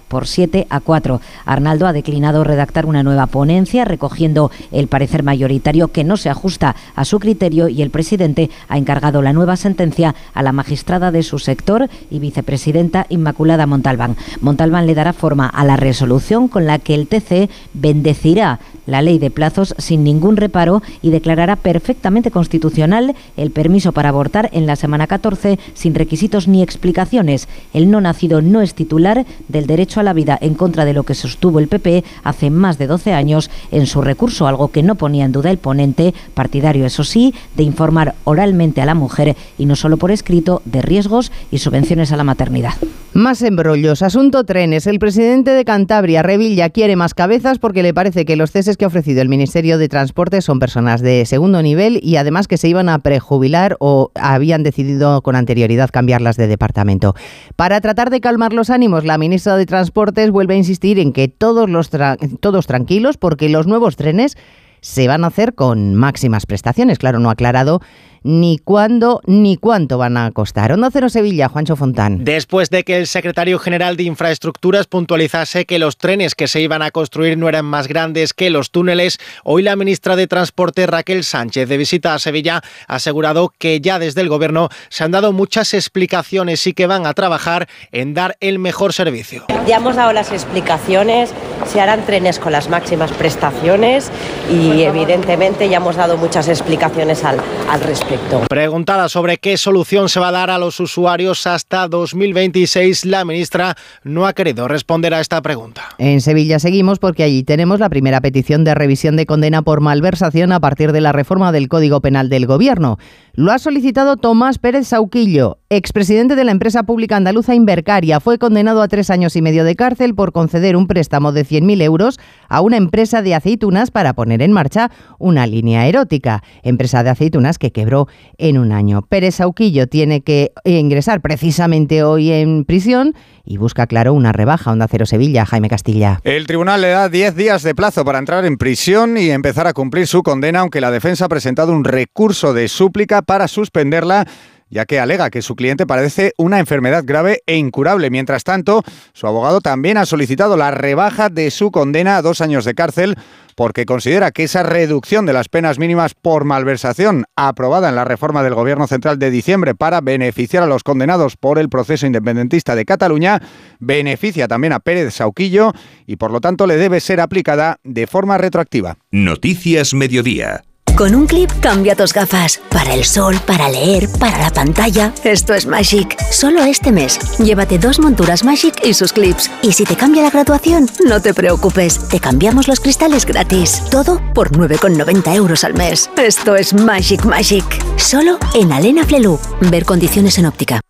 por 0.09 0.27
7 0.27 0.67
a 0.71 0.81
4. 0.81 1.21
Arnaldo 1.45 1.87
ha 1.87 1.93
declinado 1.93 2.45
redactar 2.45 2.87
una 2.87 3.03
nueva 3.03 3.27
ponencia 3.27 3.85
recogiendo 3.85 4.51
el 4.73 4.87
parecer 4.89 5.23
mayoritario 5.23 5.89
que 5.89 6.05
no 6.05 6.17
se 6.17 6.31
ajusta 6.31 6.77
a 6.95 7.05
su 7.05 7.19
criterio 7.19 7.69
y 7.69 7.83
el 7.83 7.91
presidente 7.91 8.51
ha 8.69 8.79
encargado 8.79 9.23
la 9.23 9.33
nueva 9.33 9.57
sentencia 9.57 10.15
a 10.35 10.43
la 10.43 10.53
magistrada 10.53 11.11
de 11.11 11.23
su 11.23 11.39
sector 11.39 11.89
y 12.11 12.19
vicepresidenta 12.19 13.07
Inmaculada 13.09 13.67
Montalbán. 13.67 14.17
Montalbán 14.41 14.87
le 14.87 14.95
dará 14.95 15.13
forma 15.13 15.47
a 15.47 15.65
la 15.65 15.77
resolución 15.77 16.49
con 16.49 16.67
la 16.67 16.79
que 16.79 16.95
el 16.95 17.09
TC 17.09 17.51
bendecirá 17.75 18.61
la 18.87 19.03
ley 19.03 19.19
de 19.19 19.31
plazos 19.31 19.75
sin 19.79 20.03
ningún 20.03 20.37
reparo 20.37 20.83
y 21.03 21.11
declarará 21.11 21.57
perfectamente 21.57 22.31
constitucional 22.31 23.15
el 23.37 23.51
permiso 23.51 23.93
para 23.93 24.09
abortar 24.09 24.49
en 24.53 24.67
la 24.67 24.77
semana 24.77 25.07
14 25.07 25.59
sin 25.75 25.95
requisitos 25.95 26.49
ni 26.49 26.63
explicaciones. 26.63 27.49
El 27.75 27.91
no 27.91 28.01
nacido 28.01 28.41
no 28.41 28.63
es 28.63 28.75
titular 28.75 29.27
del 29.49 29.67
derecho 29.67 30.01
a 30.01 30.03
la 30.03 30.13
vida 30.13 30.39
en 30.41 30.55
contra 30.55 30.85
de 30.85 30.93
lo 30.93 31.03
que 31.03 31.15
sostuvo 31.15 31.59
el 31.59 31.69
PP 31.69 32.05
hace 32.25 32.51
más 32.51 32.79
de 32.79 32.87
12 32.87 33.13
años 33.13 33.51
en 33.71 33.87
su 33.87 34.03
recurso, 34.03 34.47
algo 34.47 34.69
que 34.69 34.83
no 34.83 34.95
ponía 34.95 35.25
en 35.25 35.33
duda 35.33 35.51
el 35.51 35.59
ponente, 35.59 36.15
partidario 36.35 36.87
eso 36.87 37.05
sí, 37.05 37.35
de 37.57 37.63
informar 37.63 38.15
oralmente 38.25 38.81
a 38.81 38.87
la 38.87 38.95
mujer 38.95 39.37
y 39.59 39.67
no 39.67 39.77
solo 39.77 39.97
por 39.97 40.11
escrito 40.11 40.63
de 40.65 40.83
riesgos 40.83 41.33
y 41.51 41.59
subvenciones 41.59 42.13
a 42.13 42.17
la 42.17 42.25
maternidad. 42.25 42.75
Más 43.19 43.43
embrollos. 43.43 44.03
Asunto 44.03 44.45
trenes. 44.45 44.87
El 44.87 45.01
presidente 45.01 45.51
de 45.51 45.65
Cantabria, 45.65 46.23
Revilla, 46.23 46.71
quiere 46.71 46.95
más 46.95 47.15
cabezas 47.15 47.59
porque 47.59 47.83
le 47.83 47.93
parece 47.93 48.25
que 48.25 48.37
los 48.37 48.53
ceses 48.53 48.77
que 48.77 48.85
ha 48.85 48.87
ofrecido 48.87 49.21
el 49.23 49.29
Ministerio 49.29 49.77
de 49.77 49.89
Transporte 49.89 50.41
son 50.41 50.61
personas 50.61 51.01
de 51.01 51.27
segundo 51.27 51.61
nivel 51.61 51.99
y 52.01 52.15
además 52.15 52.47
que 52.47 52.57
se 52.57 52.69
iban 52.69 52.89
a 52.89 53.01
prejubilar 53.01 53.77
o 53.81 54.13
habían 54.15 54.63
decidido 54.63 55.21
con 55.23 55.35
anterioridad 55.35 55.91
cambiarlas 55.91 56.37
de 56.37 56.47
departamento. 56.47 57.17
Para 57.57 57.81
tratar 57.81 58.11
de 58.11 58.21
calmar 58.21 58.53
los 58.53 58.71
ánimos, 58.71 59.05
la 59.05 59.19
ministra 59.19 59.57
de 59.57 59.67
Transportes 59.67 60.31
vuelve 60.31 60.55
a 60.55 60.59
insistir 60.59 61.01
en 61.01 61.13
que 61.13 61.27
todos, 61.27 61.69
los 61.69 61.91
todos 62.39 62.67
tranquilos 62.69 63.17
porque 63.17 63.49
los 63.49 63.67
nuevos 63.67 63.97
trenes 63.97 64.37
se 64.81 65.09
van 65.09 65.25
a 65.25 65.29
hacer 65.29 65.55
con 65.55 65.95
máximas 65.95 66.47
prestaciones. 66.47 66.99
Claro, 66.99 67.19
no 67.19 67.29
ha 67.29 67.33
aclarado 67.33 67.81
ni 68.23 68.59
cuándo 68.59 69.21
ni 69.27 69.57
cuánto 69.57 69.99
van 69.99 70.17
a 70.17 70.31
costar. 70.33 70.73
Onda 70.73 70.91
Cero 70.93 71.09
Sevilla, 71.09 71.49
Juancho 71.49 71.77
Fontán. 71.77 72.25
Después 72.25 72.71
de 72.71 72.85
que 72.85 72.97
el 72.97 73.07
secretario 73.07 73.59
general 73.59 73.97
de 73.97 74.05
Infraestructuras 74.05 74.87
puntualizase 74.87 75.65
que 75.65 75.79
los 75.79 75.97
trenes 75.97 76.35
que 76.35 76.49
se 76.49 76.61
iban 76.61 76.83
a 76.83 76.91
construir 76.91 77.39
no 77.39 77.49
eran 77.49 77.65
más 77.65 77.89
grandes 77.89 78.35
que 78.35 78.51
los 78.51 78.71
túneles, 78.71 79.19
hoy 79.45 79.63
la 79.63 79.77
ministra 79.77 80.17
de 80.17 80.27
Transporte 80.27 80.87
Raquel 80.87 81.25
Sánchez, 81.25 81.69
de 81.69 81.77
visita 81.77 82.15
a 82.15 82.19
Sevilla, 82.19 82.63
ha 82.87 82.97
asegurado 82.97 83.53
que 83.59 83.81
ya 83.81 83.99
desde 83.99 84.21
el 84.21 84.29
gobierno 84.29 84.69
se 84.89 85.05
han 85.05 85.11
dado 85.11 85.33
muchas 85.33 85.75
explicaciones 85.75 86.67
y 86.67 86.73
que 86.73 86.87
van 86.87 87.07
a 87.07 87.15
trabajar 87.15 87.69
en 87.93 88.15
dar 88.15 88.37
el 88.41 88.59
mejor 88.59 88.93
servicio. 88.93 89.47
Ya 89.69 89.77
hemos 89.77 89.97
dado 89.97 90.15
las 90.15 90.33
explicaciones, 90.33 91.35
se 91.67 91.79
harán 91.79 92.07
trenes 92.07 92.39
con 92.39 92.53
las 92.53 92.71
máximas 92.71 93.13
prestaciones 93.13 94.11
y 94.51 94.81
evidentemente 94.81 95.69
ya 95.69 95.77
hemos 95.77 95.97
dado 95.97 96.17
muchas 96.17 96.49
explicaciones 96.49 97.23
al, 97.23 97.37
al 97.69 97.81
respecto. 97.83 98.41
Preguntada 98.49 99.11
sobre 99.11 99.37
qué 99.37 99.59
solución 99.59 100.09
se 100.09 100.21
va 100.21 100.29
a 100.29 100.33
dar 100.33 100.49
a 100.49 100.57
los 100.57 100.81
usuarios 100.81 101.47
hasta 101.47 101.87
2026, 101.87 103.05
la 103.05 103.27
ministra 103.27 103.77
no 104.05 104.27
ha 104.27 104.33
querido 104.33 104.69
responder 104.69 105.13
a 105.13 105.21
esta 105.21 105.43
pregunta. 105.43 105.83
En 105.99 106.23
Sevilla 106.23 106.59
seguimos 106.61 106.99
porque 106.99 107.23
allí 107.23 107.43
tenemos 107.43 107.79
la 107.79 107.91
primera 107.91 108.23
petición 108.23 108.65
de 108.65 108.75
revisión 108.75 109.17
de 109.17 109.27
condena 109.27 109.61
por 109.61 109.83
malversación 109.83 110.53
a 110.53 110.61
partir 110.61 110.93
de 110.93 111.03
la 111.03 111.13
reforma 111.13 111.53
del 111.53 111.69
Código 111.69 112.01
Penal 112.01 112.31
del 112.31 112.47
Gobierno. 112.47 112.99
Lo 113.39 113.53
ha 113.53 113.61
solicitado 113.61 114.17
Tomás 114.17 114.59
Pérez 114.59 114.89
Sauquillo, 114.89 115.59
expresidente 115.71 116.35
de 116.35 116.43
la 116.43 116.51
empresa 116.51 116.83
pública 116.83 117.15
andaluza 117.15 117.55
Invercaria. 117.55 118.19
Fue 118.19 118.37
condenado 118.37 118.83
a 118.83 118.89
tres 118.89 119.11
años 119.11 119.37
y 119.37 119.43
medio 119.43 119.63
de 119.63 119.77
cárcel 119.77 120.17
por 120.17 120.33
conceder 120.33 120.75
un 120.75 120.89
préstamo 120.89 121.31
de 121.31 121.47
100.000 121.47 121.81
euros 121.83 122.19
a 122.49 122.63
una 122.63 122.79
empresa 122.79 123.23
de 123.23 123.37
aceitunas 123.37 123.93
para 123.93 124.15
poner 124.15 124.43
en 124.43 124.51
marcha 124.51 124.91
una 125.21 125.47
línea 125.47 125.87
erótica. 125.87 126.43
Empresa 126.65 127.05
de 127.05 127.11
aceitunas 127.11 127.59
que 127.59 127.71
quebró 127.71 128.09
en 128.39 128.59
un 128.59 128.73
año. 128.73 129.03
Pérez 129.03 129.37
Sauquillo 129.37 129.87
tiene 129.87 130.23
que 130.23 130.51
ingresar 130.65 131.21
precisamente 131.21 132.03
hoy 132.03 132.33
en 132.33 132.65
prisión 132.65 133.15
y 133.45 133.57
busca, 133.57 133.87
claro, 133.87 134.15
una 134.15 134.33
rebaja. 134.33 134.73
Onda 134.73 134.89
Cero 134.91 135.07
Sevilla, 135.07 135.47
Jaime 135.47 135.69
Castilla. 135.69 136.21
El 136.25 136.49
tribunal 136.49 136.81
le 136.81 136.89
da 136.89 137.09
10 137.09 137.37
días 137.37 137.63
de 137.63 137.77
plazo 137.77 138.05
para 138.05 138.19
entrar 138.19 138.45
en 138.45 138.57
prisión 138.59 139.17
y 139.17 139.31
empezar 139.31 139.69
a 139.69 139.75
cumplir 139.75 140.09
su 140.09 140.25
condena, 140.25 140.59
aunque 140.59 140.81
la 140.81 140.91
defensa 140.91 141.27
ha 141.27 141.29
presentado 141.29 141.73
un 141.73 141.85
recurso 141.85 142.53
de 142.53 142.67
súplica 142.67 143.23
para 143.29 143.47
suspenderla 143.47 144.27
ya 144.71 144.87
que 144.87 145.01
alega 145.01 145.31
que 145.31 145.43
su 145.43 145.55
cliente 145.55 145.87
padece 145.87 146.33
una 146.37 146.59
enfermedad 146.59 147.05
grave 147.07 147.43
e 147.47 147.57
incurable. 147.57 148.11
Mientras 148.11 148.45
tanto, 148.45 148.83
su 149.13 149.27
abogado 149.27 149.61
también 149.61 149.97
ha 149.97 150.07
solicitado 150.07 150.57
la 150.57 150.71
rebaja 150.71 151.29
de 151.29 151.51
su 151.51 151.71
condena 151.71 152.17
a 152.17 152.23
dos 152.23 152.41
años 152.41 152.65
de 152.65 152.75
cárcel 152.75 153.17
porque 153.55 153.87
considera 153.87 154.31
que 154.31 154.45
esa 154.45 154.63
reducción 154.63 155.27
de 155.27 155.33
las 155.33 155.49
penas 155.49 155.79
mínimas 155.79 156.15
por 156.15 156.45
malversación 156.45 157.25
aprobada 157.35 157.89
en 157.89 157.97
la 157.97 158.05
reforma 158.05 158.43
del 158.43 158.55
Gobierno 158.55 158.87
Central 158.87 159.19
de 159.19 159.31
diciembre 159.31 159.75
para 159.75 160.01
beneficiar 160.01 160.63
a 160.63 160.67
los 160.67 160.85
condenados 160.85 161.37
por 161.37 161.59
el 161.59 161.69
proceso 161.69 162.07
independentista 162.07 162.77
de 162.77 162.85
Cataluña 162.85 163.43
beneficia 163.81 164.49
también 164.49 164.75
a 164.75 164.81
Pérez 164.81 165.13
Sauquillo 165.15 165.73
y 166.07 166.17
por 166.17 166.31
lo 166.31 166.41
tanto 166.41 166.67
le 166.67 166.77
debe 166.77 167.01
ser 167.01 167.21
aplicada 167.21 167.79
de 167.83 168.07
forma 168.07 168.39
retroactiva. 168.39 168.97
Noticias 169.11 169.93
Mediodía. 169.93 170.63
Con 170.99 171.15
un 171.15 171.29
clip 171.29 171.49
cambia 171.61 171.95
tus 171.95 172.13
gafas. 172.13 172.61
Para 172.71 172.93
el 172.93 173.05
sol, 173.05 173.37
para 173.47 173.69
leer, 173.69 174.09
para 174.19 174.37
la 174.37 174.51
pantalla. 174.51 175.15
Esto 175.23 175.55
es 175.55 175.65
Magic. 175.65 176.21
Solo 176.33 176.65
este 176.65 176.91
mes. 176.91 177.39
Llévate 177.39 177.79
dos 177.79 178.01
monturas 178.01 178.43
Magic 178.43 178.75
y 178.83 178.95
sus 178.95 179.13
clips. 179.13 179.49
Y 179.63 179.71
si 179.71 179.85
te 179.85 179.95
cambia 179.95 180.25
la 180.25 180.31
graduación, 180.31 180.89
no 181.07 181.23
te 181.23 181.35
preocupes. 181.35 182.09
Te 182.09 182.19
cambiamos 182.19 182.67
los 182.67 182.81
cristales 182.81 183.27
gratis. 183.27 183.81
Todo 183.93 184.21
por 184.35 184.51
9,90 184.51 185.37
euros 185.37 185.63
al 185.63 185.75
mes. 185.75 186.11
Esto 186.17 186.57
es 186.57 186.75
Magic 186.75 187.25
Magic. 187.25 187.65
Solo 187.97 188.37
en 188.55 188.73
Alena 188.73 189.07
Flelu. 189.07 189.39
Ver 189.71 189.85
condiciones 189.85 190.37
en 190.39 190.47
óptica. 190.47 190.81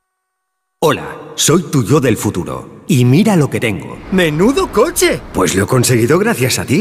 Hola, 0.81 1.19
soy 1.35 1.65
tu 1.65 1.85
yo 1.85 2.01
del 2.01 2.17
futuro. 2.17 2.83
Y 2.87 3.05
mira 3.05 3.37
lo 3.37 3.51
que 3.51 3.61
tengo. 3.61 3.99
¡Menudo 4.13 4.73
coche! 4.73 5.21
Pues 5.35 5.55
lo 5.55 5.65
he 5.65 5.67
conseguido 5.67 6.19
gracias 6.19 6.59
a 6.59 6.65
ti. 6.65 6.81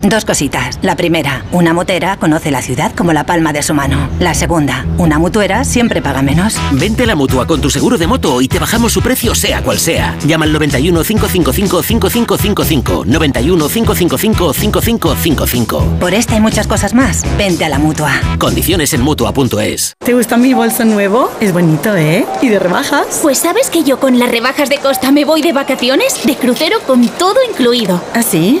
Dos 0.00 0.24
cositas. 0.26 0.78
La 0.82 0.94
primera, 0.94 1.44
una 1.52 1.72
motera 1.72 2.16
conoce 2.18 2.50
la 2.50 2.60
ciudad 2.60 2.92
como 2.94 3.12
la 3.12 3.24
palma 3.24 3.52
de 3.52 3.62
su 3.62 3.72
mano. 3.72 4.08
La 4.20 4.34
segunda, 4.34 4.84
una 4.98 5.18
mutuera 5.18 5.64
siempre 5.64 6.02
paga 6.02 6.20
menos. 6.22 6.56
Vente 6.72 7.04
a 7.04 7.06
la 7.06 7.16
mutua 7.16 7.46
con 7.46 7.60
tu 7.62 7.70
seguro 7.70 7.96
de 7.96 8.06
moto 8.06 8.40
y 8.40 8.46
te 8.46 8.58
bajamos 8.58 8.92
su 8.92 9.00
precio 9.00 9.34
sea 9.34 9.62
cual 9.62 9.78
sea. 9.78 10.14
Llama 10.26 10.44
al 10.44 10.52
91 10.52 11.02
555 11.02 11.82
5555. 11.82 13.04
91 13.06 13.68
555 13.68 14.52
5555. 14.52 15.98
Por 15.98 16.14
esta 16.14 16.36
y 16.36 16.40
muchas 16.40 16.66
cosas 16.66 16.94
más, 16.94 17.24
vente 17.38 17.64
a 17.64 17.68
la 17.70 17.78
mutua. 17.78 18.12
Condiciones 18.38 18.92
en 18.92 19.00
mutua.es. 19.00 19.94
¿Te 20.04 20.12
gusta 20.12 20.36
mi 20.36 20.52
bolso 20.52 20.84
nuevo? 20.84 21.30
Es 21.40 21.52
bonito, 21.52 21.96
¿eh? 21.96 22.26
¿Y 22.42 22.48
de 22.48 22.58
rebajas? 22.58 23.20
Pues 23.22 23.38
sabes 23.38 23.70
que 23.70 23.82
yo 23.82 23.98
con 23.98 24.18
las 24.18 24.30
rebajas 24.30 24.68
de 24.68 24.76
Costa 24.76 25.10
me 25.10 25.24
voy 25.24 25.40
de 25.40 25.54
vacaciones, 25.54 26.24
de 26.24 26.36
crucero 26.36 26.76
con 26.86 27.08
todo 27.08 27.36
incluido. 27.50 28.00
¿Ah, 28.14 28.22
sí? 28.22 28.60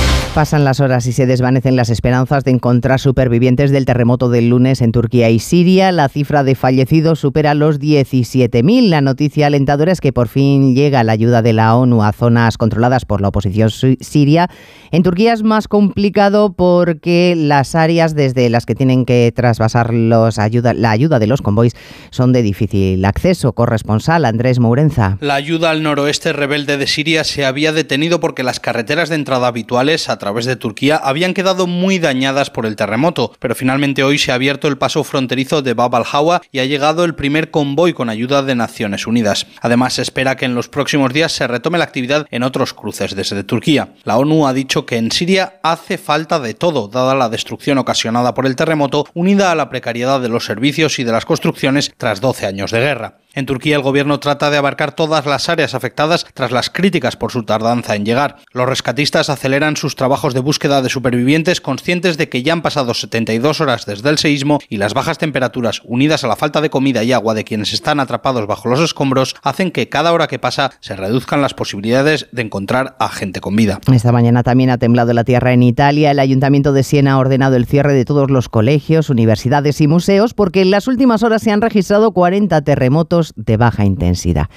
Pasan 0.33 0.63
las 0.63 0.79
horas 0.79 1.05
y 1.07 1.11
se 1.11 1.25
desvanecen 1.25 1.75
las 1.75 1.89
esperanzas 1.89 2.45
de 2.45 2.51
encontrar 2.51 3.01
supervivientes 3.01 3.69
del 3.69 3.83
terremoto 3.83 4.29
del 4.29 4.47
lunes 4.47 4.81
en 4.81 4.93
Turquía 4.93 5.29
y 5.29 5.39
Siria. 5.39 5.91
La 5.91 6.07
cifra 6.07 6.45
de 6.45 6.55
fallecidos 6.55 7.19
supera 7.19 7.53
los 7.53 7.81
17.000. 7.81 8.87
La 8.87 9.01
noticia 9.01 9.47
alentadora 9.47 9.91
es 9.91 9.99
que 9.99 10.13
por 10.13 10.29
fin 10.29 10.73
llega 10.73 11.03
la 11.03 11.11
ayuda 11.11 11.41
de 11.41 11.51
la 11.51 11.75
ONU 11.75 12.01
a 12.01 12.13
zonas 12.13 12.57
controladas 12.57 13.03
por 13.03 13.19
la 13.19 13.27
oposición 13.27 13.69
siria. 13.69 14.49
En 14.91 15.03
Turquía 15.03 15.33
es 15.33 15.43
más 15.43 15.67
complicado 15.67 16.53
porque 16.53 17.33
las 17.35 17.75
áreas 17.75 18.15
desde 18.15 18.49
las 18.49 18.65
que 18.65 18.73
tienen 18.73 19.03
que 19.03 19.33
trasvasar 19.35 19.93
los 19.93 20.37
la 20.37 20.91
ayuda 20.91 21.19
de 21.19 21.27
los 21.27 21.41
convoys 21.41 21.73
son 22.09 22.31
de 22.31 22.41
difícil 22.41 23.03
acceso. 23.03 23.51
Corresponsal 23.51 24.23
Andrés 24.23 24.59
Mourenza. 24.59 25.17
La 25.19 25.35
ayuda 25.35 25.71
al 25.71 25.83
noroeste 25.83 26.31
rebelde 26.31 26.77
de 26.77 26.87
Siria 26.87 27.25
se 27.25 27.43
había 27.43 27.73
detenido 27.73 28.21
porque 28.21 28.43
las 28.43 28.61
carreteras 28.61 29.09
de 29.09 29.15
entrada 29.15 29.47
habituales 29.47 30.07
a 30.07 30.20
través 30.21 30.45
de 30.45 30.55
Turquía 30.55 31.01
habían 31.03 31.33
quedado 31.33 31.65
muy 31.65 31.97
dañadas 31.97 32.51
por 32.51 32.67
el 32.67 32.75
terremoto, 32.75 33.33
pero 33.39 33.55
finalmente 33.55 34.03
hoy 34.03 34.19
se 34.19 34.31
ha 34.31 34.35
abierto 34.35 34.67
el 34.67 34.77
paso 34.77 35.03
fronterizo 35.03 35.63
de 35.63 35.73
Bab 35.73 35.95
al-Hawa 35.95 36.41
y 36.51 36.59
ha 36.59 36.65
llegado 36.65 37.03
el 37.03 37.15
primer 37.15 37.49
convoy 37.49 37.93
con 37.93 38.07
ayuda 38.07 38.43
de 38.43 38.53
Naciones 38.53 39.07
Unidas. 39.07 39.47
Además, 39.61 39.93
se 39.93 40.03
espera 40.03 40.35
que 40.35 40.45
en 40.45 40.53
los 40.53 40.69
próximos 40.69 41.11
días 41.11 41.31
se 41.31 41.47
retome 41.47 41.79
la 41.79 41.85
actividad 41.85 42.27
en 42.29 42.43
otros 42.43 42.73
cruces 42.75 43.15
desde 43.15 43.43
Turquía. 43.43 43.95
La 44.03 44.19
ONU 44.19 44.45
ha 44.45 44.53
dicho 44.53 44.85
que 44.85 44.97
en 44.97 45.11
Siria 45.11 45.59
hace 45.63 45.97
falta 45.97 46.39
de 46.39 46.53
todo, 46.53 46.87
dada 46.87 47.15
la 47.15 47.27
destrucción 47.27 47.79
ocasionada 47.79 48.35
por 48.35 48.45
el 48.45 48.55
terremoto, 48.55 49.07
unida 49.15 49.51
a 49.51 49.55
la 49.55 49.71
precariedad 49.71 50.21
de 50.21 50.29
los 50.29 50.45
servicios 50.45 50.99
y 50.99 51.03
de 51.03 51.13
las 51.13 51.25
construcciones 51.25 51.91
tras 51.97 52.21
12 52.21 52.45
años 52.45 52.69
de 52.69 52.79
guerra. 52.79 53.17
En 53.33 53.45
Turquía 53.45 53.77
el 53.77 53.81
gobierno 53.81 54.19
trata 54.19 54.49
de 54.49 54.57
abarcar 54.57 54.93
todas 54.93 55.25
las 55.25 55.47
áreas 55.47 55.73
afectadas 55.73 56.25
tras 56.33 56.51
las 56.51 56.69
críticas 56.69 57.15
por 57.15 57.31
su 57.31 57.43
tardanza 57.43 57.95
en 57.95 58.03
llegar. 58.03 58.35
Los 58.51 58.67
rescatistas 58.67 59.29
aceleran 59.29 59.77
sus 59.77 59.95
trabajos 59.95 60.33
de 60.33 60.41
búsqueda 60.41 60.81
de 60.81 60.89
supervivientes 60.89 61.61
conscientes 61.61 62.17
de 62.17 62.27
que 62.27 62.43
ya 62.43 62.51
han 62.51 62.61
pasado 62.61 62.93
72 62.93 63.61
horas 63.61 63.85
desde 63.85 64.09
el 64.09 64.17
seísmo 64.17 64.59
y 64.67 64.77
las 64.77 64.93
bajas 64.93 65.17
temperaturas 65.17 65.81
unidas 65.85 66.25
a 66.25 66.27
la 66.27 66.35
falta 66.35 66.59
de 66.59 66.69
comida 66.69 67.05
y 67.05 67.13
agua 67.13 67.33
de 67.33 67.45
quienes 67.45 67.71
están 67.71 68.01
atrapados 68.01 68.47
bajo 68.47 68.67
los 68.67 68.81
escombros 68.81 69.37
hacen 69.43 69.71
que 69.71 69.87
cada 69.87 70.11
hora 70.11 70.27
que 70.27 70.39
pasa 70.39 70.71
se 70.81 70.97
reduzcan 70.97 71.41
las 71.41 71.53
posibilidades 71.53 72.27
de 72.33 72.41
encontrar 72.41 72.97
a 72.99 73.07
gente 73.07 73.39
con 73.39 73.55
vida. 73.55 73.79
Esta 73.93 74.11
mañana 74.11 74.43
también 74.43 74.71
ha 74.71 74.77
temblado 74.77 75.13
la 75.13 75.23
tierra 75.23 75.53
en 75.53 75.63
Italia. 75.63 76.11
El 76.11 76.19
Ayuntamiento 76.19 76.73
de 76.73 76.83
Siena 76.83 77.13
ha 77.13 77.17
ordenado 77.17 77.55
el 77.55 77.65
cierre 77.65 77.93
de 77.93 78.03
todos 78.03 78.29
los 78.29 78.49
colegios, 78.49 79.09
universidades 79.09 79.79
y 79.79 79.87
museos 79.87 80.33
porque 80.33 80.61
en 80.61 80.71
las 80.71 80.89
últimas 80.89 81.23
horas 81.23 81.41
se 81.41 81.51
han 81.51 81.61
registrado 81.61 82.11
40 82.11 82.61
terremotos 82.63 83.20
de 83.35 83.57
baja 83.57 83.85
intensidad. 83.85 84.47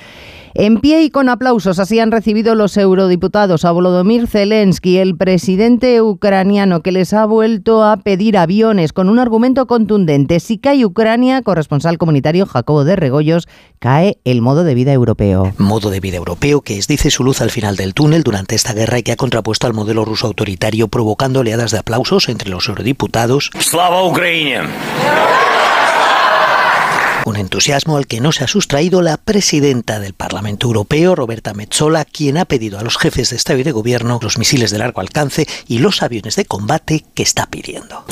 En 0.57 0.79
pie 0.79 1.03
y 1.03 1.11
con 1.11 1.29
aplausos 1.29 1.81
así 1.81 1.99
han 1.99 2.13
recibido 2.13 2.55
los 2.55 2.77
eurodiputados 2.77 3.65
a 3.65 3.73
Volodymyr 3.73 4.29
Zelensky, 4.29 4.99
el 4.99 5.17
presidente 5.17 6.01
ucraniano, 6.01 6.81
que 6.81 6.93
les 6.93 7.13
ha 7.13 7.27
vuelto 7.27 7.83
a 7.83 7.97
pedir 7.97 8.39
aviones 8.39 8.93
con 8.93 9.09
un 9.09 9.19
argumento 9.19 9.67
contundente. 9.67 10.39
Si 10.39 10.59
cae 10.59 10.87
Ucrania, 10.87 11.43
corresponsal 11.43 11.99
comunitario 11.99 12.47
Jacobo 12.47 12.85
de 12.85 12.95
Regoyos, 12.95 13.49
cae 13.81 14.19
el 14.23 14.43
modo 14.43 14.63
de 14.63 14.75
vida 14.75 14.93
europeo. 14.93 15.53
Modo 15.59 15.91
de 15.91 15.99
vida 15.99 16.19
europeo 16.19 16.61
que 16.61 16.79
es, 16.79 16.87
dice, 16.87 17.11
su 17.11 17.25
luz 17.25 17.41
al 17.41 17.51
final 17.51 17.75
del 17.75 17.93
túnel 17.93 18.23
durante 18.23 18.55
esta 18.55 18.75
guerra 18.75 18.99
y 19.01 19.03
que 19.03 19.11
ha 19.11 19.17
contrapuesto 19.17 19.67
al 19.67 19.75
modelo 19.75 20.05
ruso 20.05 20.29
autoritario, 20.29 20.87
provocando 20.87 21.41
oleadas 21.41 21.73
de 21.73 21.79
aplausos 21.79 22.29
entre 22.29 22.49
los 22.49 22.69
eurodiputados. 22.69 23.51
¡Slava 23.59 24.05
Ucrania! 24.05 24.69
Un 27.25 27.37
entusiasmo 27.37 27.97
al 27.97 28.07
que 28.07 28.21
no 28.21 28.33
se 28.33 28.45
ha 28.45 28.49
sustraído 28.49 29.01
la 29.01 29.17
presidenta 29.17 29.99
del 29.99 30.13
Parlamento 30.13 30.67
Europeo, 30.67 31.15
Roberta 31.15 31.55
Metsola, 31.55 32.05
quien 32.05 32.37
ha 32.37 32.45
pedido 32.45 32.79
a 32.79 32.83
los 32.83 32.99
jefes 32.99 33.31
de 33.31 33.37
Estado 33.37 33.61
y 33.61 33.63
de 33.63 33.73
Gobierno 33.73 34.19
los 34.23 34.37
misiles 34.37 34.71
de 34.71 34.79
largo 34.79 35.01
alcance 35.01 35.47
y 35.67 35.79
los 35.79 36.03
aviones 36.03 36.37
de 36.37 36.45
combate 36.45 37.05
que 37.15 37.23
está 37.23 37.47
pidiendo. 37.47 38.05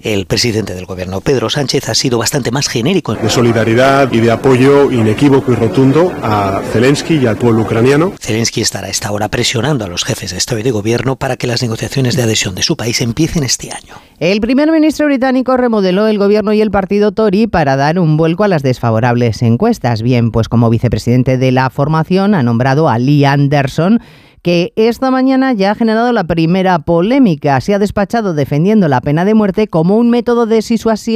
El 0.00 0.26
presidente 0.26 0.74
del 0.74 0.86
Gobierno, 0.86 1.20
Pedro 1.20 1.50
Sánchez, 1.50 1.88
ha 1.88 1.94
sido 1.94 2.18
bastante 2.18 2.52
más 2.52 2.68
genérico. 2.68 3.16
De 3.16 3.28
solidaridad 3.28 4.12
y 4.12 4.20
de 4.20 4.30
apoyo 4.30 4.92
inequívoco 4.92 5.50
y 5.50 5.56
rotundo 5.56 6.12
a 6.22 6.62
Zelensky 6.72 7.16
y 7.16 7.26
al 7.26 7.36
pueblo 7.36 7.62
ucraniano. 7.62 8.12
Zelensky 8.20 8.60
estará 8.60 8.86
a 8.86 8.90
esta 8.90 9.10
hora 9.10 9.28
presionando 9.28 9.84
a 9.84 9.88
los 9.88 10.04
jefes 10.04 10.30
de 10.30 10.38
Estado 10.38 10.60
y 10.60 10.62
de 10.62 10.70
Gobierno 10.70 11.16
para 11.16 11.36
que 11.36 11.48
las 11.48 11.62
negociaciones 11.62 12.14
de 12.14 12.22
adhesión 12.22 12.54
de 12.54 12.62
su 12.62 12.76
país 12.76 13.00
empiecen 13.00 13.42
este 13.42 13.72
año. 13.72 13.94
El 14.20 14.40
primer 14.40 14.70
ministro 14.70 15.06
británico 15.06 15.56
remodeló 15.56 16.06
el 16.06 16.18
gobierno 16.18 16.52
y 16.52 16.60
el 16.60 16.70
partido 16.70 17.10
Tory 17.10 17.48
para 17.48 17.74
dar 17.74 17.98
un 17.98 18.16
vuelco 18.16 18.44
a 18.44 18.48
las 18.48 18.62
desfavorables 18.62 19.42
encuestas. 19.42 20.02
Bien, 20.02 20.30
pues 20.30 20.48
como 20.48 20.70
vicepresidente 20.70 21.38
de 21.38 21.50
la 21.50 21.70
formación 21.70 22.36
ha 22.36 22.44
nombrado 22.44 22.88
a 22.88 22.98
Lee 22.98 23.24
Anderson 23.24 24.00
que 24.42 24.72
esta 24.76 25.10
mañana 25.10 25.52
ya 25.52 25.72
ha 25.72 25.74
generado 25.74 26.12
la 26.12 26.24
primera 26.24 26.78
polémica. 26.78 27.60
Se 27.60 27.74
ha 27.74 27.78
despachado 27.78 28.34
defendiendo 28.34 28.88
la 28.88 29.00
pena 29.00 29.24
de 29.24 29.34
muerte 29.34 29.68
como 29.68 29.96
un 29.96 30.10
método 30.10 30.46
de 30.46 30.64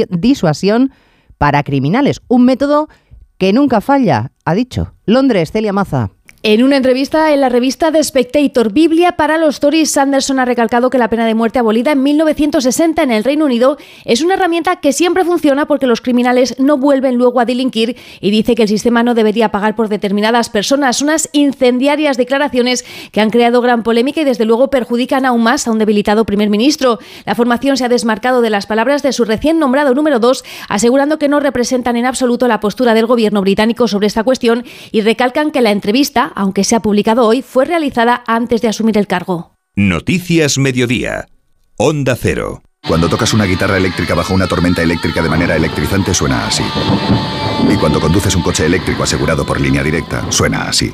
disuasión 0.09 0.91
para 1.37 1.63
criminales. 1.63 2.21
Un 2.27 2.45
método 2.45 2.87
que 3.37 3.53
nunca 3.53 3.81
falla, 3.81 4.31
ha 4.45 4.53
dicho. 4.53 4.93
Londres, 5.05 5.51
Celia 5.51 5.73
Maza. 5.73 6.11
En 6.45 6.61
una 6.61 6.75
entrevista 6.75 7.33
en 7.33 7.39
la 7.39 7.47
revista 7.47 7.89
The 7.89 8.03
Spectator, 8.03 8.73
Biblia 8.73 9.13
para 9.13 9.37
los 9.37 9.61
Tories, 9.61 9.91
Sanderson 9.91 10.39
ha 10.39 10.43
recalcado 10.43 10.89
que 10.89 10.97
la 10.97 11.09
pena 11.09 11.25
de 11.25 11.35
muerte 11.35 11.59
abolida 11.59 11.93
en 11.93 12.03
1960 12.03 13.01
en 13.01 13.11
el 13.11 13.23
Reino 13.23 13.45
Unido 13.45 13.77
es 14.03 14.21
una 14.21 14.33
herramienta 14.33 14.81
que 14.81 14.91
siempre 14.91 15.23
funciona 15.23 15.67
porque 15.67 15.87
los 15.87 16.01
criminales 16.01 16.59
no 16.59 16.77
vuelven 16.77 17.15
luego 17.15 17.39
a 17.39 17.45
delinquir 17.45 17.95
y 18.19 18.29
dice 18.29 18.55
que 18.55 18.63
el 18.63 18.67
sistema 18.67 19.03
no 19.03 19.13
debería 19.13 19.53
pagar 19.53 19.73
por 19.77 19.87
determinadas 19.87 20.49
personas. 20.49 21.01
Unas 21.01 21.29
incendiarias 21.31 22.17
declaraciones 22.17 22.83
que 23.13 23.21
han 23.21 23.29
creado 23.29 23.61
gran 23.61 23.81
polémica 23.81 24.19
y 24.19 24.25
desde 24.25 24.43
luego 24.43 24.69
perjudican 24.69 25.25
aún 25.25 25.43
más 25.43 25.65
a 25.65 25.71
un 25.71 25.79
debilitado 25.79 26.25
primer 26.25 26.49
ministro. 26.49 26.99
La 27.25 27.35
formación 27.35 27.77
se 27.77 27.85
ha 27.85 27.89
desmarcado 27.89 28.41
de 28.41 28.49
las 28.49 28.65
palabras 28.65 29.01
de 29.01 29.13
su 29.13 29.23
recién 29.23 29.59
nombrado 29.59 29.93
número 29.93 30.19
2, 30.19 30.43
asegurando 30.67 31.19
que 31.19 31.29
no 31.29 31.39
representan 31.39 31.95
en 31.95 32.05
absoluto 32.05 32.49
la 32.49 32.59
postura 32.59 32.93
del 32.93 33.05
gobierno 33.05 33.39
británico 33.39 33.87
sobre 33.87 34.07
esta 34.07 34.25
cuestión 34.25 34.65
y 34.91 34.99
recalcan 34.99 35.49
que 35.49 35.61
la 35.61 35.71
entrevista 35.71 36.32
aunque 36.35 36.63
se 36.63 36.75
ha 36.75 36.81
publicado 36.81 37.25
hoy, 37.25 37.41
fue 37.41 37.65
realizada 37.65 38.23
antes 38.27 38.61
de 38.61 38.67
asumir 38.67 38.97
el 38.97 39.07
cargo. 39.07 39.53
Noticias 39.75 40.57
Mediodía. 40.57 41.27
Onda 41.77 42.15
Cero. 42.15 42.61
Cuando 42.87 43.07
tocas 43.07 43.33
una 43.33 43.45
guitarra 43.45 43.77
eléctrica 43.77 44.13
bajo 44.13 44.33
una 44.33 44.47
tormenta 44.47 44.81
eléctrica 44.81 45.21
de 45.21 45.29
manera 45.29 45.55
electrizante 45.55 46.13
suena 46.13 46.45
así. 46.45 46.63
Y 47.69 47.75
cuando 47.77 48.01
conduces 48.01 48.35
un 48.35 48.41
coche 48.41 48.65
eléctrico 48.65 49.03
asegurado 49.03 49.45
por 49.45 49.59
línea 49.59 49.81
directa, 49.81 50.29
suena 50.31 50.63
así. 50.63 50.93